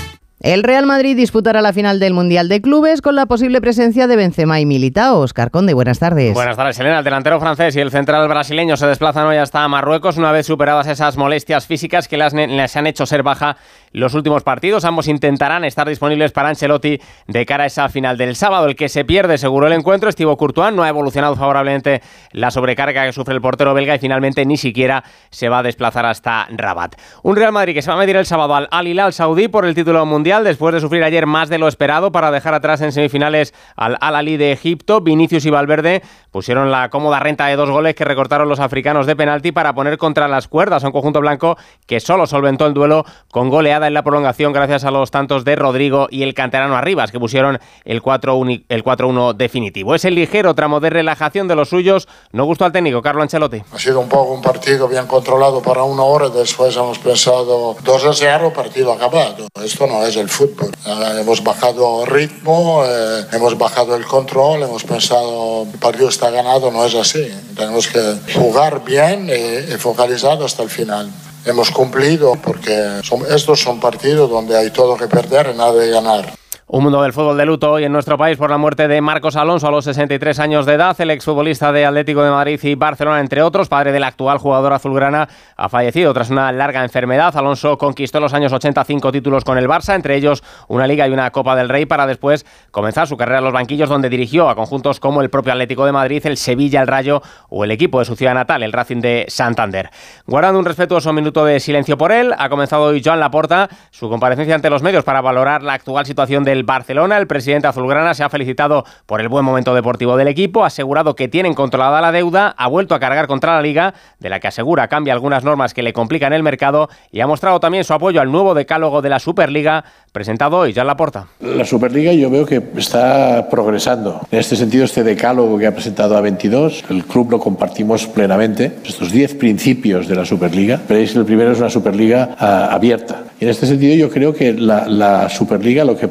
El 0.43 0.63
Real 0.63 0.87
Madrid 0.87 1.15
disputará 1.15 1.61
la 1.61 1.71
final 1.71 1.99
del 1.99 2.15
Mundial 2.15 2.49
de 2.49 2.63
Clubes 2.63 3.03
con 3.03 3.15
la 3.15 3.27
posible 3.27 3.61
presencia 3.61 4.07
de 4.07 4.15
Benzema 4.15 4.59
y 4.59 4.65
Militao. 4.65 5.19
Oscar 5.19 5.51
Conde, 5.51 5.75
buenas 5.75 5.99
tardes. 5.99 6.33
Buenas 6.33 6.57
tardes, 6.57 6.79
Elena. 6.79 6.97
El 6.97 7.03
delantero 7.03 7.39
francés 7.39 7.75
y 7.75 7.79
el 7.79 7.91
central 7.91 8.27
brasileño 8.27 8.75
se 8.75 8.87
desplazan 8.87 9.27
hoy 9.27 9.37
hasta 9.37 9.67
Marruecos 9.67 10.17
una 10.17 10.31
vez 10.31 10.47
superadas 10.47 10.87
esas 10.87 11.15
molestias 11.15 11.67
físicas 11.67 12.07
que 12.07 12.17
les 12.17 12.75
han 12.75 12.87
hecho 12.87 13.05
ser 13.05 13.21
baja 13.21 13.57
los 13.91 14.15
últimos 14.15 14.41
partidos. 14.41 14.83
Ambos 14.83 15.07
intentarán 15.07 15.63
estar 15.63 15.87
disponibles 15.87 16.31
para 16.31 16.49
Ancelotti 16.49 16.99
de 17.27 17.45
cara 17.45 17.65
a 17.65 17.67
esa 17.67 17.87
final 17.89 18.17
del 18.17 18.35
sábado. 18.35 18.65
El 18.65 18.75
que 18.75 18.89
se 18.89 19.05
pierde 19.05 19.37
seguro 19.37 19.67
el 19.67 19.73
encuentro, 19.73 20.09
Estivo 20.09 20.37
Courtois, 20.37 20.73
no 20.73 20.81
ha 20.81 20.89
evolucionado 20.89 21.35
favorablemente 21.35 22.01
la 22.31 22.49
sobrecarga 22.49 23.05
que 23.05 23.13
sufre 23.13 23.35
el 23.35 23.41
portero 23.41 23.75
belga 23.75 23.93
y 23.93 23.99
finalmente 23.99 24.43
ni 24.47 24.57
siquiera 24.57 25.03
se 25.29 25.49
va 25.49 25.59
a 25.59 25.63
desplazar 25.63 26.07
hasta 26.07 26.47
Rabat. 26.49 26.95
Un 27.21 27.35
Real 27.35 27.51
Madrid 27.51 27.75
que 27.75 27.83
se 27.83 27.91
va 27.91 27.97
a 27.97 27.99
medir 27.99 28.15
el 28.15 28.25
sábado 28.25 28.55
al 28.55 28.67
Al 28.71 28.87
Hilal 28.87 29.13
Saudí 29.13 29.47
por 29.47 29.67
el 29.67 29.75
título 29.75 30.03
mundial 30.07 30.30
después 30.39 30.73
de 30.73 30.79
sufrir 30.79 31.03
ayer 31.03 31.25
más 31.25 31.49
de 31.49 31.57
lo 31.57 31.67
esperado 31.67 32.11
para 32.13 32.31
dejar 32.31 32.53
atrás 32.53 32.79
en 32.81 32.93
semifinales 32.93 33.53
al 33.75 33.97
Al 33.99 34.15
Ali 34.15 34.37
de 34.37 34.53
Egipto. 34.53 35.01
Vinicius 35.01 35.45
y 35.45 35.49
Valverde 35.49 36.01
pusieron 36.31 36.71
la 36.71 36.89
cómoda 36.89 37.19
renta 37.19 37.45
de 37.47 37.55
dos 37.55 37.69
goles 37.69 37.95
que 37.95 38.05
recortaron 38.05 38.49
los 38.49 38.59
africanos 38.59 39.05
de 39.05 39.15
penalti 39.15 39.51
para 39.51 39.73
poner 39.75 39.97
contra 39.97 40.27
las 40.27 40.47
cuerdas 40.47 40.83
a 40.83 40.87
un 40.87 40.93
conjunto 40.93 41.19
blanco 41.19 41.57
que 41.85 41.99
solo 41.99 42.25
solventó 42.25 42.65
el 42.65 42.73
duelo 42.73 43.05
con 43.29 43.49
goleada 43.49 43.87
en 43.87 43.93
la 43.93 44.03
prolongación 44.03 44.53
gracias 44.53 44.85
a 44.85 44.91
los 44.91 45.11
tantos 45.11 45.43
de 45.43 45.55
Rodrigo 45.55 46.07
y 46.09 46.23
el 46.23 46.33
canterano 46.33 46.75
Arribas, 46.75 47.11
que 47.11 47.19
pusieron 47.19 47.59
el 47.85 48.01
4-1 48.01 49.33
definitivo. 49.35 49.95
Es 49.95 50.05
el 50.05 50.15
ligero 50.15 50.55
tramo 50.55 50.79
de 50.79 50.89
relajación 50.89 51.47
de 51.47 51.55
los 51.55 51.69
suyos. 51.69 52.07
No 52.31 52.45
gustó 52.45 52.65
al 52.65 52.71
técnico 52.71 53.01
Carlo 53.01 53.21
Ancelotti. 53.21 53.61
Ha 53.73 53.79
sido 53.79 53.99
un 53.99 54.09
poco 54.09 54.33
un 54.33 54.41
partido 54.41 54.87
bien 54.87 55.07
controlado 55.07 55.61
para 55.61 55.83
una 55.83 56.03
hora, 56.03 56.29
después 56.29 56.75
hemos 56.75 56.99
pensado 56.99 57.75
2 57.83 58.11
0, 58.13 58.53
partido 58.55 58.93
acabado. 58.93 59.47
Esto 59.63 59.87
no 59.87 60.03
es 60.03 60.15
el 60.15 60.29
fútbol. 60.29 60.71
Hemos 61.19 61.43
bajado 61.43 62.05
ritmo, 62.05 62.83
eh, 62.85 63.25
hemos 63.33 63.57
bajado 63.57 63.95
el 63.95 64.05
control, 64.05 64.63
hemos 64.63 64.83
pensado 64.83 65.63
el 65.63 65.79
partido 65.79 66.09
ganado, 66.29 66.71
no 66.71 66.85
es 66.85 66.95
así. 66.95 67.27
Tenemos 67.55 67.87
que 67.87 68.17
jugar 68.35 68.83
bien 68.85 69.29
y, 69.29 69.73
y 69.73 69.77
focalizado 69.77 70.45
hasta 70.45 70.63
el 70.63 70.69
final 70.69 71.09
hemos 71.45 71.71
cumplido 71.71 72.33
porque 72.35 73.01
son, 73.03 73.23
estos 73.29 73.59
son 73.59 73.79
partidos 73.79 74.29
donde 74.29 74.57
hay 74.57 74.69
todo 74.69 74.97
que 74.97 75.07
perder 75.07 75.51
y 75.53 75.57
nada 75.57 75.73
de 75.73 75.89
ganar. 75.89 76.40
Un 76.73 76.83
mundo 76.83 77.01
del 77.01 77.11
fútbol 77.11 77.35
de 77.35 77.45
luto 77.45 77.69
hoy 77.69 77.83
en 77.83 77.91
nuestro 77.91 78.17
país 78.17 78.37
por 78.37 78.49
la 78.49 78.57
muerte 78.57 78.87
de 78.87 79.01
Marcos 79.01 79.35
Alonso 79.35 79.67
a 79.67 79.71
los 79.71 79.83
63 79.83 80.39
años 80.39 80.65
de 80.65 80.75
edad. 80.75 80.95
El 81.01 81.11
exfutbolista 81.11 81.73
de 81.73 81.85
Atlético 81.85 82.23
de 82.23 82.31
Madrid 82.31 82.57
y 82.63 82.75
Barcelona, 82.75 83.19
entre 83.19 83.41
otros, 83.41 83.67
padre 83.67 83.91
del 83.91 84.05
actual 84.05 84.37
jugador 84.37 84.71
azulgrana, 84.71 85.27
ha 85.57 85.67
fallecido 85.67 86.13
tras 86.13 86.29
una 86.29 86.49
larga 86.53 86.81
enfermedad. 86.81 87.35
Alonso 87.35 87.77
conquistó 87.77 88.19
en 88.19 88.21
los 88.21 88.33
años 88.33 88.53
85 88.53 89.11
títulos 89.11 89.43
con 89.43 89.57
el 89.57 89.67
Barça, 89.67 89.95
entre 89.95 90.15
ellos 90.15 90.45
una 90.69 90.87
Liga 90.87 91.05
y 91.09 91.11
una 91.11 91.29
Copa 91.31 91.57
del 91.57 91.67
Rey, 91.67 91.85
para 91.85 92.07
después 92.07 92.45
comenzar 92.71 93.05
su 93.05 93.17
carrera 93.17 93.39
en 93.39 93.43
los 93.43 93.53
banquillos, 93.53 93.89
donde 93.89 94.07
dirigió 94.07 94.47
a 94.47 94.55
conjuntos 94.55 95.01
como 95.01 95.21
el 95.21 95.29
propio 95.29 95.51
Atlético 95.51 95.85
de 95.85 95.91
Madrid, 95.91 96.25
el 96.25 96.37
Sevilla, 96.37 96.79
el 96.79 96.87
Rayo 96.87 97.21
o 97.49 97.65
el 97.65 97.71
equipo 97.71 97.99
de 97.99 98.05
su 98.05 98.15
ciudad 98.15 98.33
natal, 98.33 98.63
el 98.63 98.71
Racing 98.71 99.01
de 99.01 99.25
Santander. 99.27 99.89
Guardando 100.25 100.57
un 100.57 100.63
respetuoso 100.63 101.11
minuto 101.11 101.43
de 101.43 101.59
silencio 101.59 101.97
por 101.97 102.13
él, 102.13 102.33
ha 102.37 102.47
comenzado 102.47 102.83
hoy 102.83 103.01
Joan 103.03 103.19
Laporta 103.19 103.67
su 103.89 104.07
comparecencia 104.07 104.55
ante 104.55 104.69
los 104.69 104.81
medios 104.81 105.03
para 105.03 105.19
valorar 105.19 105.63
la 105.63 105.73
actual 105.73 106.05
situación 106.05 106.45
del 106.45 106.60
Barcelona. 106.63 107.17
El 107.17 107.27
presidente 107.27 107.67
azulgrana 107.67 108.13
se 108.13 108.23
ha 108.23 108.29
felicitado 108.29 108.85
por 109.05 109.21
el 109.21 109.29
buen 109.29 109.45
momento 109.45 109.73
deportivo 109.75 110.17
del 110.17 110.27
equipo, 110.27 110.63
ha 110.63 110.67
asegurado 110.67 111.15
que 111.15 111.27
tienen 111.27 111.53
controlada 111.53 112.01
la 112.01 112.11
deuda, 112.11 112.53
ha 112.57 112.67
vuelto 112.67 112.95
a 112.95 112.99
cargar 112.99 113.27
contra 113.27 113.55
la 113.55 113.61
liga, 113.61 113.93
de 114.19 114.29
la 114.29 114.39
que 114.39 114.47
asegura 114.47 114.87
cambia 114.87 115.13
algunas 115.13 115.43
normas 115.43 115.73
que 115.73 115.83
le 115.83 115.93
complican 115.93 116.33
el 116.33 116.43
mercado 116.43 116.89
y 117.11 117.21
ha 117.21 117.27
mostrado 117.27 117.59
también 117.59 117.83
su 117.83 117.93
apoyo 117.93 118.21
al 118.21 118.31
nuevo 118.31 118.53
decálogo 118.53 119.01
de 119.01 119.09
la 119.09 119.19
Superliga 119.19 119.83
presentado 120.11 120.57
hoy 120.57 120.73
ya 120.73 120.81
en 120.81 120.87
la 120.87 120.97
porta. 120.97 121.27
La 121.39 121.65
Superliga 121.65 122.11
yo 122.13 122.29
veo 122.29 122.45
que 122.45 122.61
está 122.77 123.47
progresando. 123.49 124.21
En 124.31 124.39
este 124.39 124.55
sentido, 124.55 124.83
este 124.83 125.03
decálogo 125.03 125.57
que 125.57 125.67
ha 125.67 125.73
presentado 125.73 126.17
a 126.17 126.21
22, 126.21 126.85
el 126.89 127.05
club 127.05 127.31
lo 127.31 127.39
compartimos 127.39 128.07
plenamente. 128.07 128.71
Estos 128.85 129.11
10 129.11 129.35
principios 129.35 130.07
de 130.07 130.15
la 130.15 130.25
Superliga, 130.25 130.79
veréis 130.87 131.15
el 131.15 131.25
primero 131.25 131.51
es 131.51 131.59
una 131.59 131.69
Superliga 131.69 132.35
uh, 132.39 132.73
abierta. 132.73 133.23
Y 133.39 133.45
en 133.45 133.49
este 133.49 133.65
sentido 133.65 133.95
yo 133.95 134.09
creo 134.09 134.33
que 134.33 134.53
la, 134.53 134.87
la 134.87 135.29
Superliga 135.29 135.85
lo 135.85 135.97
que 135.97 136.07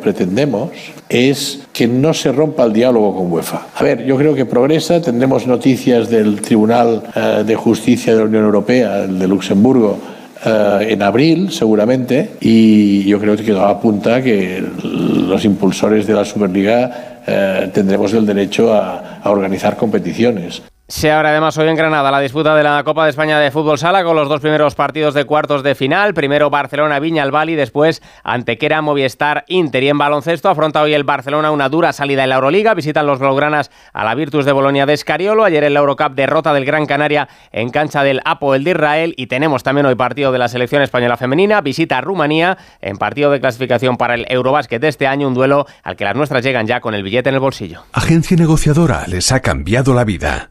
es 1.09 1.61
que 1.73 1.87
no 1.87 2.15
se 2.15 2.33
rompa 2.33 2.65
el 2.65 2.73
diálogo 2.73 3.17
con 3.17 3.33
UEFA. 3.33 3.67
A 3.75 3.83
ver, 3.83 4.05
yo 4.05 4.17
creo 4.17 4.35
que 4.35 4.45
progresa, 4.45 5.01
tendremos 5.01 5.47
noticias 5.47 6.09
del 6.09 6.41
Tribunal 6.41 7.03
uh, 7.15 7.45
de 7.45 7.57
Justicia 7.57 8.13
de 8.13 8.21
la 8.21 8.25
Unión 8.27 8.45
Europea, 8.45 9.05
el 9.05 9.19
de 9.19 9.29
Luxemburgo, 9.29 9.99
Uh, 10.43 10.81
en 10.81 11.03
abril 11.03 11.51
seguramente 11.51 12.31
y 12.41 13.05
yo 13.05 13.21
creo 13.21 13.37
que 13.37 13.53
apunta 13.53 14.23
que 14.23 14.65
los 14.83 15.45
impulsores 15.45 16.07
de 16.07 16.15
la 16.15 16.25
Superliga 16.25 17.21
uh, 17.27 17.69
tendremos 17.69 18.15
el 18.15 18.25
derecho 18.25 18.73
a 18.73 19.21
organizar 19.25 19.77
competiciones. 19.77 20.63
Se 20.91 21.13
abre 21.13 21.29
además 21.29 21.57
hoy 21.57 21.69
en 21.69 21.77
Granada 21.77 22.11
la 22.11 22.19
disputa 22.19 22.57
de 22.57 22.65
la 22.65 22.83
Copa 22.83 23.05
de 23.05 23.11
España 23.11 23.39
de 23.39 23.53
Fútbol 23.53 23.79
Sala 23.79 24.03
con 24.03 24.17
los 24.17 24.29
dos 24.29 24.41
primeros 24.41 24.75
partidos 24.75 25.15
de 25.15 25.25
cuartos 25.25 25.63
de 25.63 25.77
final. 25.77 26.15
Primero 26.15 26.51
Barcelona 26.51 26.99
Viña 26.99 27.23
al 27.23 27.31
Bali, 27.31 27.55
después 27.55 28.03
Antequera 28.25 28.83
Movistar 28.83 29.45
Inter. 29.47 29.85
Y 29.85 29.89
en 29.89 29.99
baloncesto 29.99 30.49
afronta 30.49 30.83
hoy 30.83 30.93
el 30.93 31.05
Barcelona 31.05 31.53
una 31.53 31.69
dura 31.69 31.93
salida 31.93 32.25
en 32.25 32.31
la 32.31 32.35
Euroliga. 32.35 32.75
Visitan 32.75 33.07
los 33.07 33.21
blaugranas 33.21 33.71
a 33.93 34.05
la 34.05 34.17
Virtus 34.17 34.45
de 34.45 34.51
Bolonia 34.51 34.85
de 34.85 34.95
Escariolo. 34.95 35.45
Ayer 35.45 35.63
en 35.63 35.75
la 35.75 35.81
Eurocup 35.81 36.17
derrota 36.17 36.53
del 36.53 36.65
Gran 36.65 36.87
Canaria 36.87 37.29
en 37.53 37.71
cancha 37.71 38.03
del 38.03 38.21
Apoel 38.25 38.65
de 38.65 38.73
Israel. 38.73 39.15
Y 39.17 39.29
tenemos 39.29 39.63
también 39.63 39.87
hoy 39.87 39.95
partido 39.95 40.33
de 40.33 40.39
la 40.39 40.49
selección 40.49 40.83
española 40.83 41.17
femenina. 41.17 41.61
Visita 41.61 41.99
a 41.99 42.01
Rumanía 42.01 42.59
en 42.81 42.97
partido 42.97 43.31
de 43.31 43.39
clasificación 43.39 43.97
para 43.97 44.15
el 44.15 44.27
Eurobásquet 44.29 44.83
de 44.83 44.89
este 44.89 45.07
año. 45.07 45.29
Un 45.29 45.35
duelo 45.35 45.67
al 45.85 45.95
que 45.95 46.05
las 46.05 46.17
nuestras 46.17 46.43
llegan 46.43 46.67
ya 46.67 46.81
con 46.81 46.95
el 46.95 47.05
billete 47.05 47.29
en 47.29 47.37
el 47.37 47.41
bolsillo. 47.41 47.85
Agencia 47.93 48.37
negociadora 48.37 49.05
les 49.07 49.31
ha 49.31 49.39
cambiado 49.39 49.95
la 49.95 50.03
vida. 50.03 50.51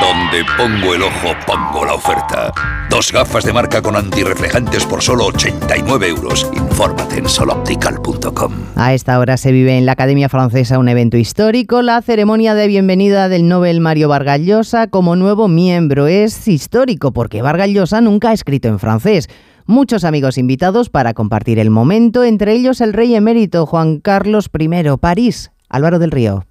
Donde 0.00 0.44
pongo 0.56 0.94
el 0.94 1.02
ojo, 1.02 1.34
pongo 1.46 1.84
la 1.84 1.92
oferta. 1.92 2.50
Dos 2.88 3.12
gafas 3.12 3.44
de 3.44 3.52
marca 3.52 3.82
con 3.82 3.96
antirreflejantes 3.96 4.86
por 4.86 5.02
solo 5.02 5.26
89 5.26 6.08
euros. 6.08 6.50
Infórmate 6.54 7.18
en 7.18 7.28
soloptical.com. 7.28 8.52
A 8.76 8.94
esta 8.94 9.18
hora 9.18 9.36
se 9.36 9.52
vive 9.52 9.76
en 9.76 9.84
la 9.84 9.92
Academia 9.92 10.30
Francesa 10.30 10.78
un 10.78 10.88
evento 10.88 11.18
histórico, 11.18 11.82
la 11.82 12.00
ceremonia 12.00 12.54
de 12.54 12.66
bienvenida 12.66 13.28
del 13.28 13.46
Nobel 13.46 13.80
Mario 13.80 14.08
Vargas 14.08 14.40
Llosa 14.40 14.86
como 14.86 15.16
nuevo 15.16 15.48
miembro. 15.48 16.06
Es 16.06 16.48
histórico 16.48 17.12
porque 17.12 17.42
Vargas 17.42 17.68
Llosa 17.68 18.00
nunca 18.00 18.30
ha 18.30 18.32
escrito 18.32 18.68
en 18.68 18.78
francés. 18.78 19.28
Muchos 19.66 20.04
amigos 20.04 20.38
invitados 20.38 20.88
para 20.88 21.12
compartir 21.12 21.58
el 21.58 21.68
momento, 21.68 22.24
entre 22.24 22.54
ellos 22.54 22.80
el 22.80 22.94
rey 22.94 23.14
emérito 23.14 23.66
Juan 23.66 24.00
Carlos 24.00 24.48
I, 24.58 24.96
París, 24.98 25.52
Álvaro 25.68 25.98
del 25.98 26.10
Río. 26.10 26.46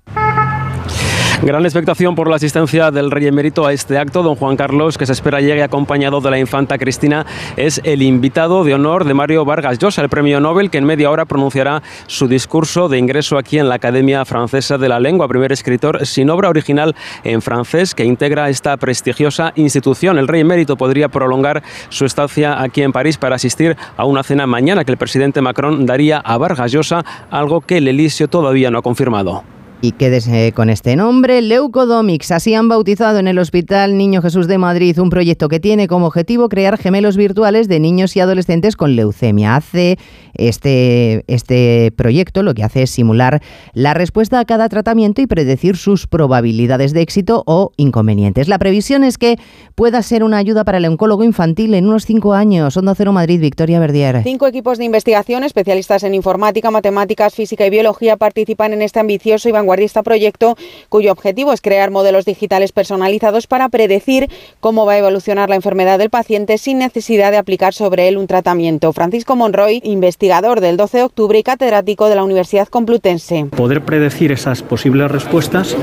Gran 1.41 1.63
expectación 1.63 2.15
por 2.15 2.30
la 2.30 2.36
asistencia 2.36 2.91
del 2.91 3.12
rey 3.12 3.25
emérito 3.25 3.65
a 3.65 3.71
este 3.71 3.97
acto. 3.97 4.23
Don 4.23 4.36
Juan 4.36 4.58
Carlos, 4.58 4.97
que 4.97 5.06
se 5.06 5.13
espera 5.13 5.39
llegue 5.39 5.63
acompañado 5.63 6.19
de 6.19 6.30
la 6.30 6.38
infanta 6.38 6.78
Cristina, 6.78 7.25
es 7.56 7.80
el 7.86 8.02
invitado 8.02 8.65
de 8.65 8.73
honor 8.73 9.06
de 9.06 9.13
Mario 9.13 9.45
Vargas 9.45 9.80
Llosa, 9.80 10.02
el 10.02 10.10
premio 10.10 10.41
Nobel, 10.41 10.69
que 10.69 10.80
en 10.80 10.84
media 10.84 11.10
hora 11.10 11.23
pronunciará 11.23 11.82
su 12.08 12.28
discurso 12.28 12.89
de 12.89 12.97
ingreso 12.97 13.38
aquí 13.38 13.58
en 13.58 13.69
la 13.69 13.75
Academia 13.75 14.25
Francesa 14.25 14.78
de 14.78 14.89
la 14.89 14.99
Lengua, 14.99 15.30
primer 15.30 15.54
escritor 15.54 16.06
sin 16.06 16.30
obra 16.30 16.49
original 16.49 16.93
en 17.23 17.41
francés 17.41 17.95
que 17.95 18.04
integra 18.04 18.49
esta 18.49 18.75
prestigiosa 18.75 19.54
institución. 19.56 20.17
El 20.17 20.28
rey 20.28 20.41
emérito 20.41 20.75
podría 20.75 21.08
prolongar 21.08 21.63
su 21.88 22.04
estancia 22.04 22.62
aquí 22.62 22.82
en 22.82 22.91
París 22.91 23.17
para 23.17 23.38
asistir 23.38 23.78
a 23.95 24.04
una 24.04 24.23
cena 24.23 24.45
mañana 24.45 24.84
que 24.84 24.91
el 24.91 24.97
presidente 24.97 25.39
Macron 25.39 25.86
daría 25.86 26.17
a 26.17 26.38
Vargas 26.38 26.73
Llosa, 26.73 27.06
algo 27.32 27.62
que 27.62 27.78
el 27.78 27.88
Elíseo 27.88 28.28
todavía 28.28 28.69
no 28.71 28.80
ha 28.80 28.82
confirmado. 28.82 29.45
Y 29.82 29.94
quédese 29.94 30.52
con 30.52 30.70
este 30.70 30.98
nombre, 30.98 31.42
Leucodomics. 31.42 32.32
Así 32.32 32.54
han 32.54 32.68
bautizado 32.68 33.18
en 33.18 33.30
el 33.30 33.39
Hospital 33.39 33.98
Niño 33.98 34.22
Jesús 34.22 34.46
de 34.50 34.58
Madrid 34.58 35.00
un 35.00 35.10
proyecto 35.10 35.48
que 35.48 35.62
tiene 35.62 35.88
como 35.88 36.08
objetivo 36.08 36.50
crear 36.50 36.78
gemelos 36.78 37.15
virtuales 37.15 37.70
de 37.70 37.80
niños 37.80 38.13
y 38.18 38.20
adolescentes 38.20 38.76
con 38.76 38.98
leucemia. 38.98 39.56
Hace 39.56 39.98
este, 40.34 41.24
este 41.28 41.94
proyecto 41.96 42.44
lo 42.44 42.54
que 42.54 42.65
hace 42.65 42.84
es 42.84 42.89
simular 42.89 43.42
la 43.72 43.94
respuesta 43.94 44.42
a 44.42 44.44
cada 44.44 44.68
tratamiento 44.68 45.22
y 45.22 45.28
predecir 45.28 45.78
sus 45.78 46.08
probabilidades 46.08 46.92
de 46.92 47.00
éxito 47.00 47.44
o 47.48 47.72
inconvenientes. 47.78 48.50
La 48.50 48.60
previsión 48.60 49.06
es 49.06 49.18
que 49.18 49.38
pueda 49.76 50.04
ser 50.04 50.26
una 50.26 50.39
ayuda 50.39 50.65
para 50.65 50.80
el 50.80 50.86
oncólogo 50.88 51.24
infantil 51.24 51.74
en 51.74 51.88
unos 51.88 52.06
cinco 52.06 52.34
años. 52.34 52.76
Onda 52.76 52.96
Cero 52.96 53.13
Madrid, 53.13 53.39
Victoria 53.39 53.80
Verdier. 53.80 54.24
Cinco 54.24 54.46
equipos 54.46 54.78
de 54.78 54.84
investigación, 54.84 55.46
especialistas 55.46 56.04
en 56.04 56.15
informática, 56.15 56.70
matemáticas, 56.70 57.34
física 57.34 57.65
y 57.65 57.70
biología, 57.70 58.18
participan 58.18 58.74
en 58.74 58.82
este 58.82 59.00
ambicioso 59.00 59.48
y 59.48 59.54
vanguardista 59.54 59.69
proyecto 60.04 60.58
cuyo 60.90 61.12
objetivo 61.12 61.54
es 61.54 61.62
crear 61.62 61.92
modelos 61.92 62.26
digitales 62.26 62.72
personalizados 62.72 63.48
para 63.48 63.70
predecir 63.70 64.30
cómo 64.60 64.86
va 64.86 64.94
a 64.94 64.98
evolucionar 64.98 65.50
la 65.50 65.56
enfermedad 65.56 66.00
del 66.00 66.10
paciente 66.10 66.58
sin 66.58 66.80
necesidad 66.80 67.32
de 67.32 67.38
aplicar 67.38 67.74
sobre 67.74 68.08
él 68.08 68.18
un 68.18 68.28
tratamiento. 68.28 68.94
Francisco 68.94 69.36
Monroy, 69.36 69.82
investigador 69.84 70.62
del 70.62 70.78
12 70.78 70.98
de 70.98 71.04
octubre 71.04 71.40
y 71.40 71.44
catedrático 71.44 72.10
de 72.10 72.16
la 72.16 72.24
Universidad 72.24 72.68
Complutense. 72.68 73.46
Poder 73.56 73.84
predecir 73.84 74.32
esas 74.32 74.64
posibles 74.64 75.12
respuestas 75.12 75.76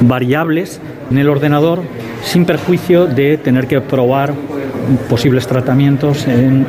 variables 0.00 0.80
en 1.10 1.18
el 1.18 1.28
ordenador 1.28 1.82
sin 2.24 2.44
perjuicio 2.44 3.06
de 3.06 3.36
tener 3.38 3.66
que 3.66 3.80
probar 3.80 4.32
posibles 5.08 5.46
tratamientos 5.46 6.26
en, 6.26 6.66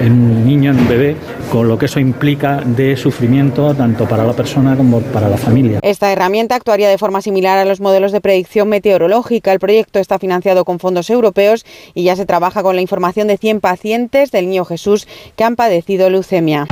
en, 0.00 0.12
un 0.12 0.46
niño, 0.46 0.70
en 0.70 0.80
un 0.80 0.88
bebé, 0.88 1.16
con 1.50 1.68
lo 1.68 1.78
que 1.78 1.86
eso 1.86 2.00
implica 2.00 2.60
de 2.64 2.96
sufrimiento 2.96 3.74
tanto 3.74 4.06
para 4.06 4.24
la 4.24 4.32
persona 4.32 4.76
como 4.76 5.00
para 5.00 5.28
la 5.28 5.36
familia. 5.36 5.80
Esta 5.82 6.12
herramienta 6.12 6.54
actuaría 6.54 6.88
de 6.88 6.98
forma 6.98 7.22
similar 7.22 7.58
a 7.58 7.64
los 7.64 7.80
modelos 7.80 8.12
de 8.12 8.20
predicción 8.20 8.68
meteorológica. 8.68 9.52
El 9.52 9.60
proyecto 9.60 9.98
está 9.98 10.18
financiado 10.18 10.64
con 10.64 10.78
fondos 10.78 11.10
europeos 11.10 11.64
y 11.94 12.04
ya 12.04 12.16
se 12.16 12.26
trabaja 12.26 12.62
con 12.62 12.76
la 12.76 12.82
información 12.82 13.28
de 13.28 13.36
100 13.36 13.60
pacientes 13.60 14.30
del 14.30 14.48
Niño 14.48 14.64
Jesús 14.64 15.06
que 15.36 15.44
han 15.44 15.56
padecido 15.56 16.10
leucemia. 16.10 16.66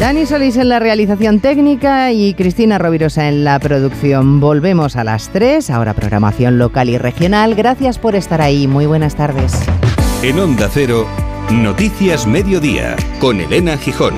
Dani 0.00 0.26
Solís 0.26 0.56
en 0.56 0.68
la 0.68 0.78
realización 0.78 1.40
técnica 1.40 2.12
y 2.12 2.34
Cristina 2.34 2.78
Rovirosa 2.78 3.28
en 3.28 3.44
la 3.44 3.58
producción. 3.58 4.40
Volvemos 4.40 4.96
a 4.96 5.04
las 5.04 5.30
3, 5.30 5.70
ahora 5.70 5.94
programación 5.94 6.58
local 6.58 6.90
y 6.90 6.98
regional. 6.98 7.54
Gracias 7.54 7.98
por 7.98 8.14
estar 8.14 8.42
ahí. 8.42 8.66
Muy 8.66 8.84
buenas 8.86 9.16
tardes. 9.16 9.52
En 10.22 10.38
Onda 10.38 10.68
Cero, 10.70 11.06
Noticias 11.50 12.26
Mediodía, 12.26 12.96
con 13.20 13.40
Elena 13.40 13.78
Gijón. 13.78 14.14